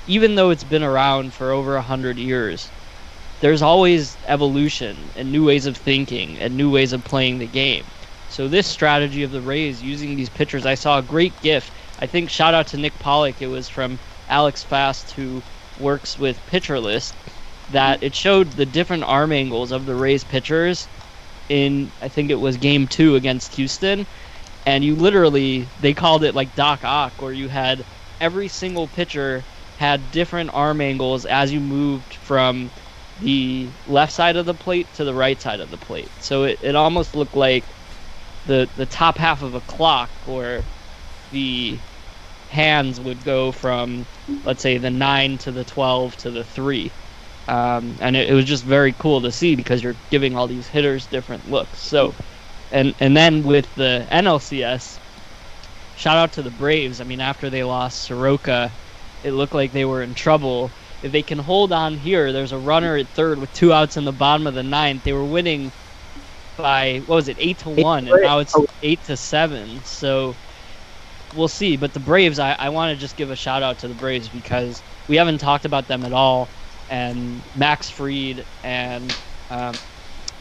[0.06, 2.72] even though it's been around for over a hundred years,
[3.40, 7.90] there's always evolution and new ways of thinking and new ways of playing the game.
[8.28, 11.72] So this strategy of the Rays using these pitchers, I saw a great gift.
[11.98, 13.40] I think shout out to Nick Pollack.
[13.40, 15.44] It was from Alex Fast who
[15.76, 17.14] works with Pitcher List
[17.68, 20.88] that it showed the different arm angles of the Rays pitchers
[21.48, 24.06] in I think it was game two against Houston
[24.66, 27.86] and you literally they called it like Doc Ock, where you had
[28.20, 29.46] every single pitcher
[29.76, 32.72] had different arm angles as you moved from
[33.16, 36.12] the left side of the plate to the right side of the plate.
[36.20, 37.68] So it, it almost looked like
[38.46, 40.68] the the top half of a clock where
[41.30, 41.82] the
[42.48, 44.06] hands would go from
[44.44, 46.94] let's say the 9 to the 12 to the 3
[47.48, 50.68] um, and it, it was just very cool to see because you're giving all these
[50.68, 52.16] hitters different looks so
[52.70, 55.00] and and then with the NLCS,
[55.94, 57.00] shout out to the Braves.
[57.00, 58.78] I mean, after they lost Soroka,
[59.22, 60.74] it looked like they were in trouble.
[61.02, 64.04] If they can hold on here, there's a runner at third with two outs in
[64.04, 65.04] the bottom of the ninth.
[65.04, 65.72] They were winning
[66.56, 69.82] by what was it, eight to one, and now it's eight to seven.
[69.84, 70.38] So
[71.32, 71.76] we'll see.
[71.76, 74.30] But the Braves, I, I want to just give a shout out to the Braves
[74.30, 76.52] because we haven't talked about them at all.
[76.88, 79.80] And Max Fried and um,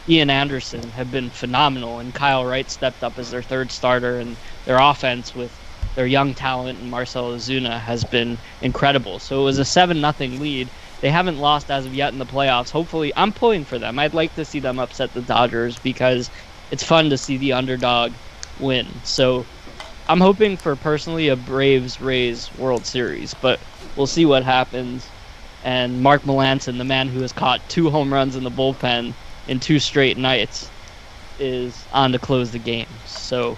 [0.08, 4.38] Ian Anderson have been phenomenal, and Kyle Wright stepped up as their third starter, and
[4.64, 5.60] their offense with
[5.96, 9.18] their young talent and Marcell Ozuna has been incredible.
[9.18, 10.70] So it was a seven nothing lead.
[11.00, 12.70] They haven't lost as of yet in the playoffs.
[12.70, 13.98] Hopefully, I'm pulling for them.
[13.98, 16.30] I'd like to see them upset the Dodgers because
[16.70, 18.16] it's fun to see the underdog
[18.58, 19.00] win.
[19.04, 19.48] So
[20.08, 23.64] I'm hoping for personally a Braves Rays World Series, but
[23.96, 25.12] we'll see what happens.
[25.62, 29.16] And Mark Melancon, the man who has caught two home runs in the bullpen
[29.48, 30.70] in two straight nights
[31.38, 32.88] is on to close the game.
[33.06, 33.56] So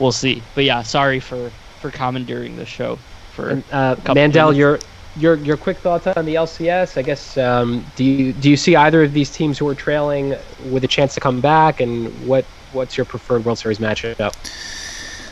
[0.00, 0.42] we'll see.
[0.54, 1.50] But yeah, sorry for
[1.80, 2.98] for commandeering the show.
[3.32, 4.78] For and, uh, Mandel, your
[5.16, 6.96] your your quick thoughts on the LCS.
[6.96, 10.34] I guess um, do you do you see either of these teams who are trailing
[10.70, 14.34] with a chance to come back, and what what's your preferred World Series matchup?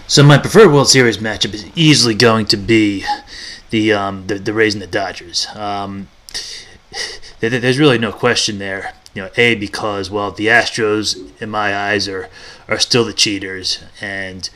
[0.06, 3.04] So my preferred World Series matchup is easily going to be
[3.70, 5.46] the um, the, the Rays and the Dodgers.
[5.54, 6.08] Um,
[7.40, 12.08] there's really no question there you know, a because well, the Astros in my eyes
[12.08, 12.28] are
[12.68, 14.50] are still the cheaters, and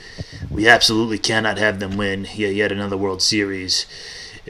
[0.50, 3.86] we absolutely cannot have them win yet, yet another World Series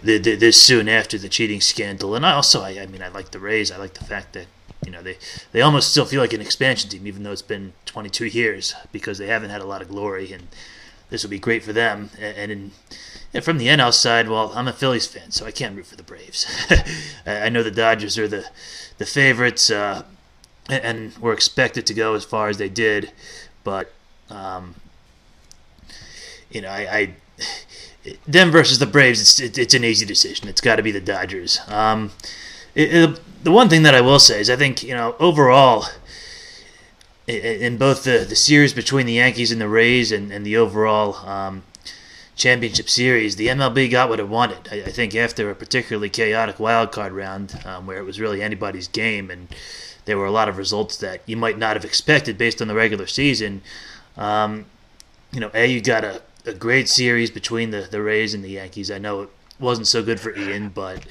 [0.02, 2.14] this soon after the cheating scandal.
[2.14, 3.70] And I also, I, I mean, I like the Rays.
[3.70, 4.46] I like the fact that
[4.84, 5.18] you know they
[5.52, 9.18] they almost still feel like an expansion team, even though it's been 22 years because
[9.18, 10.48] they haven't had a lot of glory, and
[11.10, 12.10] this will be great for them.
[12.18, 12.70] And, in,
[13.34, 15.96] and from the NL side, well, I'm a Phillies fan, so I can't root for
[15.96, 16.46] the Braves.
[17.26, 18.46] I know the Dodgers are the
[18.98, 20.02] the favorites, uh,
[20.68, 23.12] and were expected to go as far as they did.
[23.64, 23.92] But
[24.30, 24.74] um,
[26.50, 27.14] you know, I, I
[28.26, 30.48] them versus the Braves, it's it, it's an easy decision.
[30.48, 31.60] It's got to be the Dodgers.
[31.68, 32.12] Um,
[32.74, 35.86] it, it, the one thing that I will say is I think you know overall
[37.26, 41.16] in both the, the series between the Yankees and the Rays and, and the overall
[41.28, 41.62] um,
[42.38, 44.68] championship series, the MLB got what it wanted.
[44.70, 48.40] I, I, think after a particularly chaotic wild card round, um, where it was really
[48.40, 49.48] anybody's game, and
[50.06, 52.74] there were a lot of results that you might not have expected based on the
[52.74, 53.60] regular season.
[54.16, 54.66] Um,
[55.32, 58.50] you know, a you got a, a great series between the, the Rays and the
[58.50, 58.90] Yankees.
[58.90, 61.04] I know it wasn't so good for Ian, but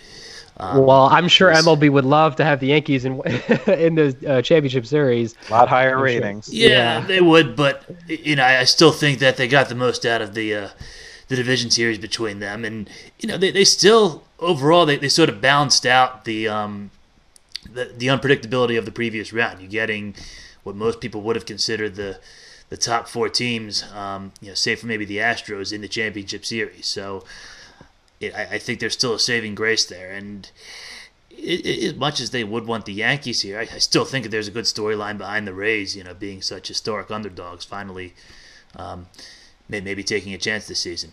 [0.59, 3.13] um, well, I'm sure MLB would love to have the Yankees in
[3.67, 5.35] in the uh, championship series.
[5.49, 6.45] A lot higher ratings.
[6.45, 6.55] Sure.
[6.55, 10.05] Yeah, yeah, they would, but you know, I still think that they got the most
[10.05, 10.69] out of the uh,
[11.27, 12.89] the division series between them, and
[13.19, 16.91] you know, they, they still overall they, they sort of balanced out the um
[17.71, 19.59] the, the unpredictability of the previous round.
[19.61, 20.15] You're getting
[20.63, 22.19] what most people would have considered the
[22.69, 26.45] the top four teams, um, you know, save for maybe the Astros in the championship
[26.45, 26.85] series.
[26.85, 27.23] So
[28.19, 30.11] it, I, I, think there's still a saving grace there.
[30.11, 30.49] And
[31.29, 34.25] it, it, as much as they would want the Yankees here, I, I still think
[34.25, 38.13] there's a good storyline behind the Rays, you know, being such historic underdogs, finally
[38.75, 39.07] um,
[39.69, 41.11] maybe taking a chance this season.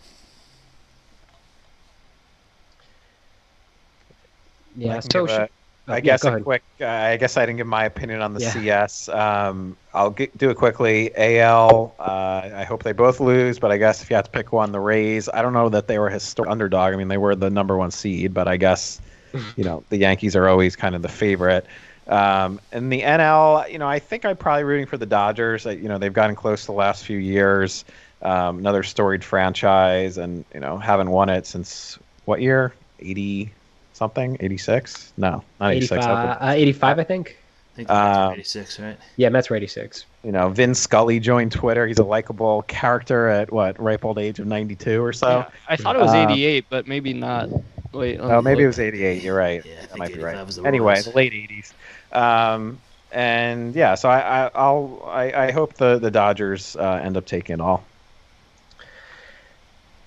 [4.77, 5.47] Yeah, so
[5.87, 6.63] I guess yeah, a quick.
[6.81, 8.51] Uh, I guess I didn't give my opinion on the yeah.
[8.51, 9.09] CS.
[9.09, 11.11] Um, I'll get, do it quickly.
[11.15, 11.93] AL.
[11.99, 14.71] Uh, I hope they both lose, but I guess if you have to pick one,
[14.71, 15.29] the Rays.
[15.31, 16.93] I don't know that they were historic underdog.
[16.93, 18.99] I mean, they were the number one seed, but I guess
[19.55, 21.65] you know the Yankees are always kind of the favorite.
[22.07, 25.65] Um, in the NL, you know, I think I'm probably rooting for the Dodgers.
[25.65, 27.85] You know, they've gotten close the last few years.
[28.21, 32.73] Um, another storied franchise, and you know, haven't won it since what year?
[32.99, 33.51] 80
[33.93, 34.37] something?
[34.39, 35.13] 86?
[35.17, 35.91] No, not 86.
[36.05, 37.37] 85, uh, 85 I think.
[37.73, 38.97] I think um, 86, right?
[39.17, 40.05] Yeah, Mets were 86.
[40.23, 41.85] You know, Vin Scully joined Twitter.
[41.85, 45.27] He's a likable character at what ripe old age of 92 or so.
[45.27, 47.49] Yeah, I thought it was um, 88, but maybe not.
[47.91, 49.23] Wait, oh, maybe it was 88.
[49.23, 49.63] You're right.
[49.65, 50.47] Yeah, that might be right.
[50.47, 51.73] The anyway, the late 80s.
[52.17, 52.79] Um,
[53.11, 57.25] and yeah, so I, I will I, I hope the the Dodgers uh, end up
[57.25, 57.85] taking it all.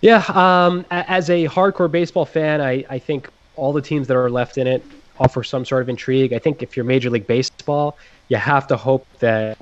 [0.01, 4.31] Yeah, um, as a hardcore baseball fan, I, I think all the teams that are
[4.31, 4.85] left in it
[5.19, 6.33] offer some sort of intrigue.
[6.33, 7.99] I think if you're Major League Baseball,
[8.29, 9.59] you have to hope that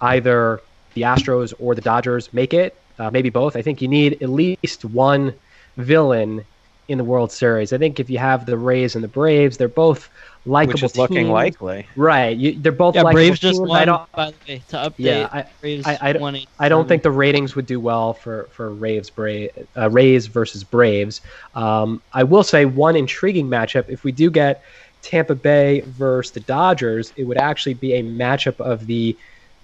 [0.00, 0.60] either
[0.94, 3.54] the Astros or the Dodgers make it, uh, maybe both.
[3.56, 5.34] I think you need at least one
[5.76, 6.44] villain
[6.88, 7.72] in the World Series.
[7.72, 10.10] I think if you have the Rays and the Braves, they're both
[10.44, 10.74] likable.
[10.74, 12.36] Which is looking likely, right?
[12.36, 12.94] You, they're both.
[12.94, 13.68] Yeah, Braves just teams.
[13.68, 13.86] won.
[14.14, 14.94] by the way, to update.
[14.98, 18.74] Yeah, I, Braves I, I, I don't think the ratings would do well for for
[18.74, 19.46] Raves Bra-
[19.76, 21.20] uh, Rays versus Braves.
[21.54, 23.88] Um, I will say one intriguing matchup.
[23.88, 24.62] If we do get
[25.00, 29.16] Tampa Bay versus the Dodgers, it would actually be a matchup of the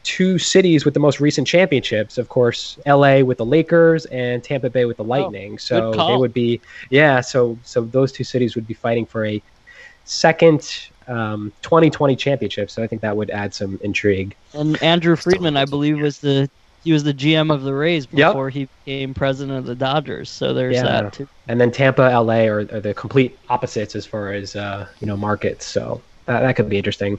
[0.03, 2.19] two cities with the most recent championships.
[2.19, 5.55] Of course, LA with the Lakers and Tampa Bay with the oh, Lightning.
[5.55, 6.61] Oh, so they would be
[6.91, 7.21] yeah.
[7.21, 9.43] So so those two cities would be fighting for a
[10.05, 12.71] second um, 2020 championship.
[12.71, 14.35] So I think that would add some intrigue.
[14.55, 16.49] And Andrew Friedman, I believe, was the
[16.83, 18.55] he was the GM of the Rays before yep.
[18.55, 20.31] he became president of the Dodgers.
[20.31, 20.83] So there's yeah.
[20.83, 21.29] that too.
[21.47, 25.17] And then Tampa, LA are, are the complete opposites as far as uh, you know
[25.17, 25.67] markets.
[25.67, 27.19] So that, that could be interesting.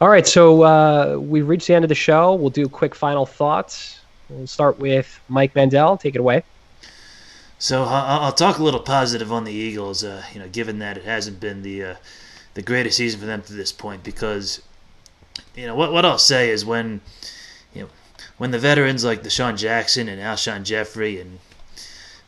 [0.00, 2.32] All right, so uh, we've reached the end of the show.
[2.34, 3.98] We'll do quick final thoughts.
[4.28, 5.96] We'll start with Mike Mandel.
[5.96, 6.44] Take it away.
[7.58, 10.04] So I'll talk a little positive on the Eagles.
[10.04, 11.94] Uh, you know, given that it hasn't been the uh,
[12.54, 14.62] the greatest season for them to this point, because
[15.56, 17.00] you know what what I'll say is when
[17.74, 17.88] you know
[18.36, 21.40] when the veterans like DeSean Jackson and Alshon Jeffery and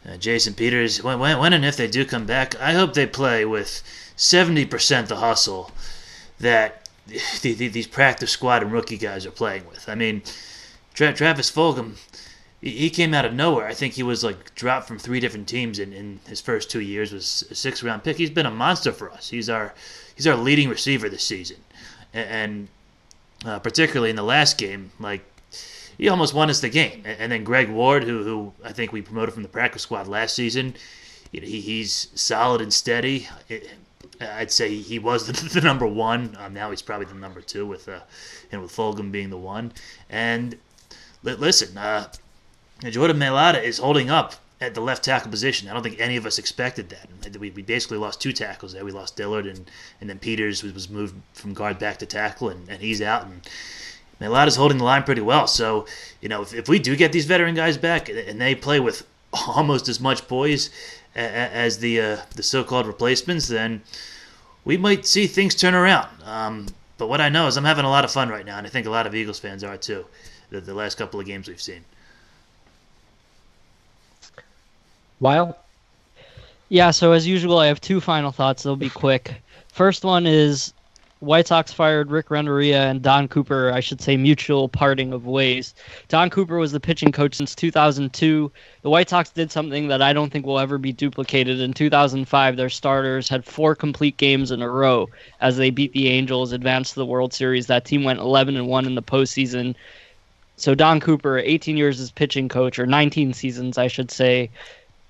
[0.05, 3.07] uh, Jason Peters, when, when when and if they do come back, I hope they
[3.07, 3.85] play with
[4.17, 5.71] seventy percent the hustle
[6.41, 6.89] that
[7.43, 9.89] these practice squad and rookie guys are playing with.
[9.89, 10.23] I mean,
[10.95, 11.97] Tra- Travis Fulgham
[12.61, 13.67] he came out of nowhere.
[13.67, 16.81] I think he was like dropped from three different teams in, in his first two
[16.81, 17.13] years.
[17.13, 18.19] Was a six round pick.
[18.19, 19.31] He's been a monster for us.
[19.31, 19.73] He's our
[20.15, 21.57] he's our leading receiver this season,
[22.13, 22.69] and,
[23.47, 25.23] uh, particularly in the last game, like
[25.97, 27.03] he almost won us the game.
[27.07, 30.37] And, then Greg Ward, who who I think we promoted from the practice squad last
[30.37, 30.75] season,
[31.33, 33.27] he, he's solid and steady.
[34.21, 36.37] I'd say he was the, the number one.
[36.39, 38.01] Um, now he's probably the number two with uh,
[38.53, 39.73] and with Fulgham being the one.
[40.09, 40.57] And
[41.23, 42.09] listen, uh,
[42.89, 45.69] Jordan Mailata is holding up at the left tackle position.
[45.69, 47.37] I don't think any of us expected that.
[47.39, 48.85] We, we basically lost two tackles there.
[48.85, 49.71] We lost Dillard, and,
[50.01, 53.25] and then Peters was moved from guard back to tackle, and, and he's out.
[53.25, 53.41] And
[54.21, 55.47] Mailata's holding the line pretty well.
[55.47, 55.87] So,
[56.21, 59.07] you know, if, if we do get these veteran guys back and they play with
[59.33, 60.71] almost as much poise
[61.15, 63.83] as the uh, the so-called replacements, then
[64.65, 66.09] we might see things turn around.
[66.25, 66.67] Um,
[66.99, 68.71] but what I know is I'm having a lot of fun right now, and I
[68.71, 70.05] think a lot of Eagles fans are too.
[70.51, 71.85] The, the last couple of games we've seen.
[75.21, 75.57] Weil?
[76.69, 78.63] Yeah, so as usual, I have two final thoughts.
[78.63, 79.35] They'll be quick.
[79.73, 80.73] First one is
[81.21, 85.75] White Sox fired Rick Renteria and Don Cooper, I should say mutual parting of ways.
[86.09, 88.51] Don Cooper was the pitching coach since 2002.
[88.81, 91.61] The White Sox did something that I don't think will ever be duplicated.
[91.61, 95.11] In 2005, their starters had four complete games in a row
[95.43, 97.67] as they beat the Angels, advanced to the World Series.
[97.67, 99.75] That team went 11 and 1 in the postseason.
[100.57, 104.49] So Don Cooper, 18 years as pitching coach, or 19 seasons, I should say.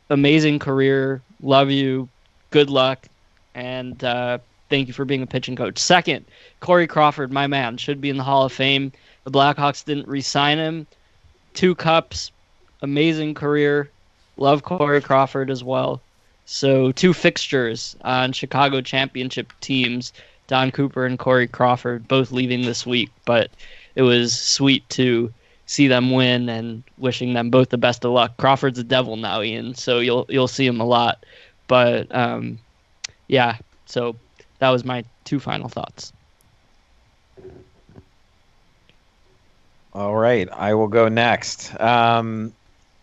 [0.09, 1.23] Amazing career.
[1.41, 2.09] Love you.
[2.51, 3.07] Good luck.
[3.55, 4.39] And uh,
[4.71, 5.79] Thank you for being a pitching coach.
[5.79, 6.25] Second,
[6.61, 8.93] Corey Crawford, my man, should be in the Hall of Fame.
[9.25, 10.87] The Blackhawks didn't re-sign him.
[11.55, 12.31] Two cups,
[12.81, 13.91] amazing career.
[14.37, 16.01] Love Corey Crawford as well.
[16.47, 20.13] So two fixtures on Chicago championship teams,
[20.47, 23.11] Don Cooper and Corey Crawford, both leaving this week.
[23.25, 23.51] But
[23.97, 25.33] it was sweet to
[25.67, 28.37] see them win and wishing them both the best of luck.
[28.37, 31.25] Crawford's a devil now, Ian, so you'll you'll see him a lot.
[31.67, 32.59] But um,
[33.29, 34.17] yeah, so
[34.61, 36.12] that was my two final thoughts.
[39.93, 41.78] All right, I will go next.
[41.81, 42.53] Um,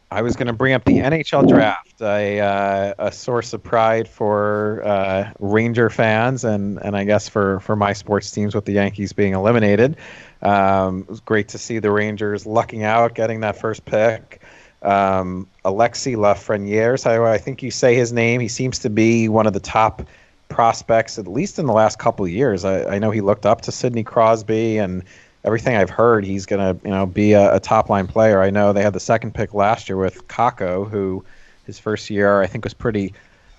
[0.09, 4.07] I was going to bring up the NHL draft, a, uh, a source of pride
[4.07, 8.71] for uh, Ranger fans, and, and I guess for, for my sports teams with the
[8.71, 9.97] Yankees being eliminated.
[10.41, 14.41] Um, it was great to see the Rangers lucking out, getting that first pick.
[14.81, 18.39] Um, Alexi Lafreniere, I, I think you say his name.
[18.39, 20.03] He seems to be one of the top
[20.49, 22.65] prospects, at least in the last couple years.
[22.65, 25.03] I, I know he looked up to Sidney Crosby, and
[25.43, 28.41] everything I've heard, he's going to you know be a, a top line player.
[28.41, 31.23] I know they had the second pick last year with Kakko, who
[31.65, 33.13] his first year I think was pretty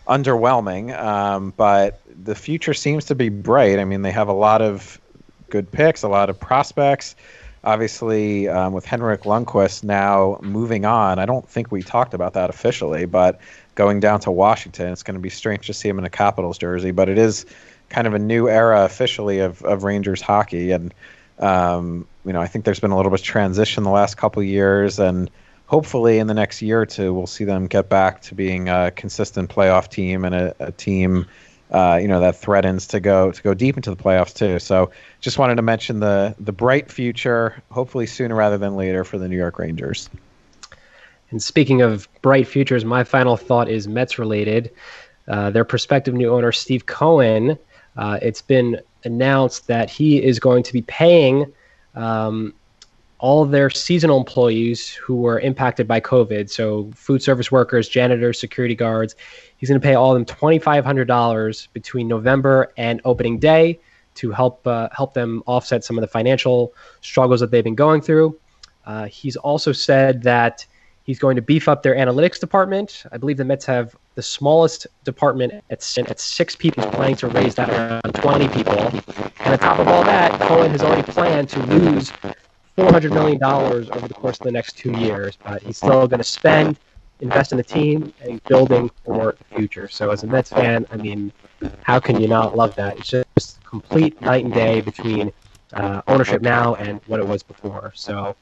[0.07, 3.79] underwhelming, um, but the future seems to be bright.
[3.79, 5.01] I mean, they have a lot of
[5.51, 7.15] good picks, a lot of prospects.
[7.65, 12.49] Obviously, um, with Henrik Lundqvist now moving on, I don't think we talked about that
[12.49, 13.41] officially, but
[13.79, 14.93] going down to Washington.
[14.93, 17.47] It's going to be strange to see him in a Capitals jersey, but it is
[17.89, 20.73] kind of a new era officially of, of Rangers hockey.
[20.73, 20.93] And,
[21.39, 24.43] um, you know, I think there's been a little bit of transition the last couple
[24.43, 24.99] years.
[24.99, 25.31] And
[25.67, 28.91] hopefully in the next year or two, we'll see them get back to being a
[28.91, 31.27] consistent playoff team and a, a team.
[31.71, 34.59] Uh, you know that threatens to go to go deep into the playoffs too.
[34.59, 34.91] So
[35.21, 39.29] just wanted to mention the the bright future, hopefully sooner rather than later for the
[39.29, 40.09] New York Rangers.
[41.31, 44.71] And speaking of bright futures, my final thought is Mets related.
[45.27, 47.59] Uh, their prospective new owner, Steve Cohen,
[47.97, 51.53] uh, it's been announced that he is going to be paying
[51.95, 52.55] um,
[53.19, 56.49] all their seasonal employees who were impacted by COVID.
[56.49, 59.17] So, food service workers, janitors, security guards.
[59.57, 63.81] He's going to pay all of them $2,500 between November and opening day
[64.15, 68.01] to help uh, help them offset some of the financial struggles that they've been going
[68.01, 68.39] through.
[68.87, 70.65] Uh, he's also said that
[71.09, 73.05] He's going to beef up their analytics department.
[73.11, 76.85] I believe the Mets have the smallest department at, at six people.
[76.91, 78.79] Planning to raise that around 20 people.
[78.79, 82.13] And on top of all that, Cohen has already planned to lose
[82.77, 85.39] $400 million over the course of the next two years.
[85.43, 86.77] But he's still going to spend,
[87.21, 89.89] invest in the team, and building for the future.
[89.89, 91.33] So as a Mets fan, I mean,
[91.85, 92.99] how can you not love that?
[92.99, 95.33] It's just complete night and day between
[95.73, 97.93] uh, ownership now and what it was before.
[97.95, 98.37] So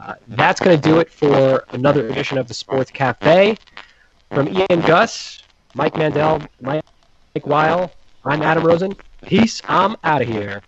[0.00, 3.56] uh, that's going to do it for another edition of the Sports Cafe.
[4.30, 5.42] From Ian Gus,
[5.74, 6.84] Mike Mandel, Mike
[7.44, 7.92] Weil,
[8.24, 8.94] I'm Adam Rosen.
[9.22, 9.60] Peace.
[9.68, 10.62] I'm out of here.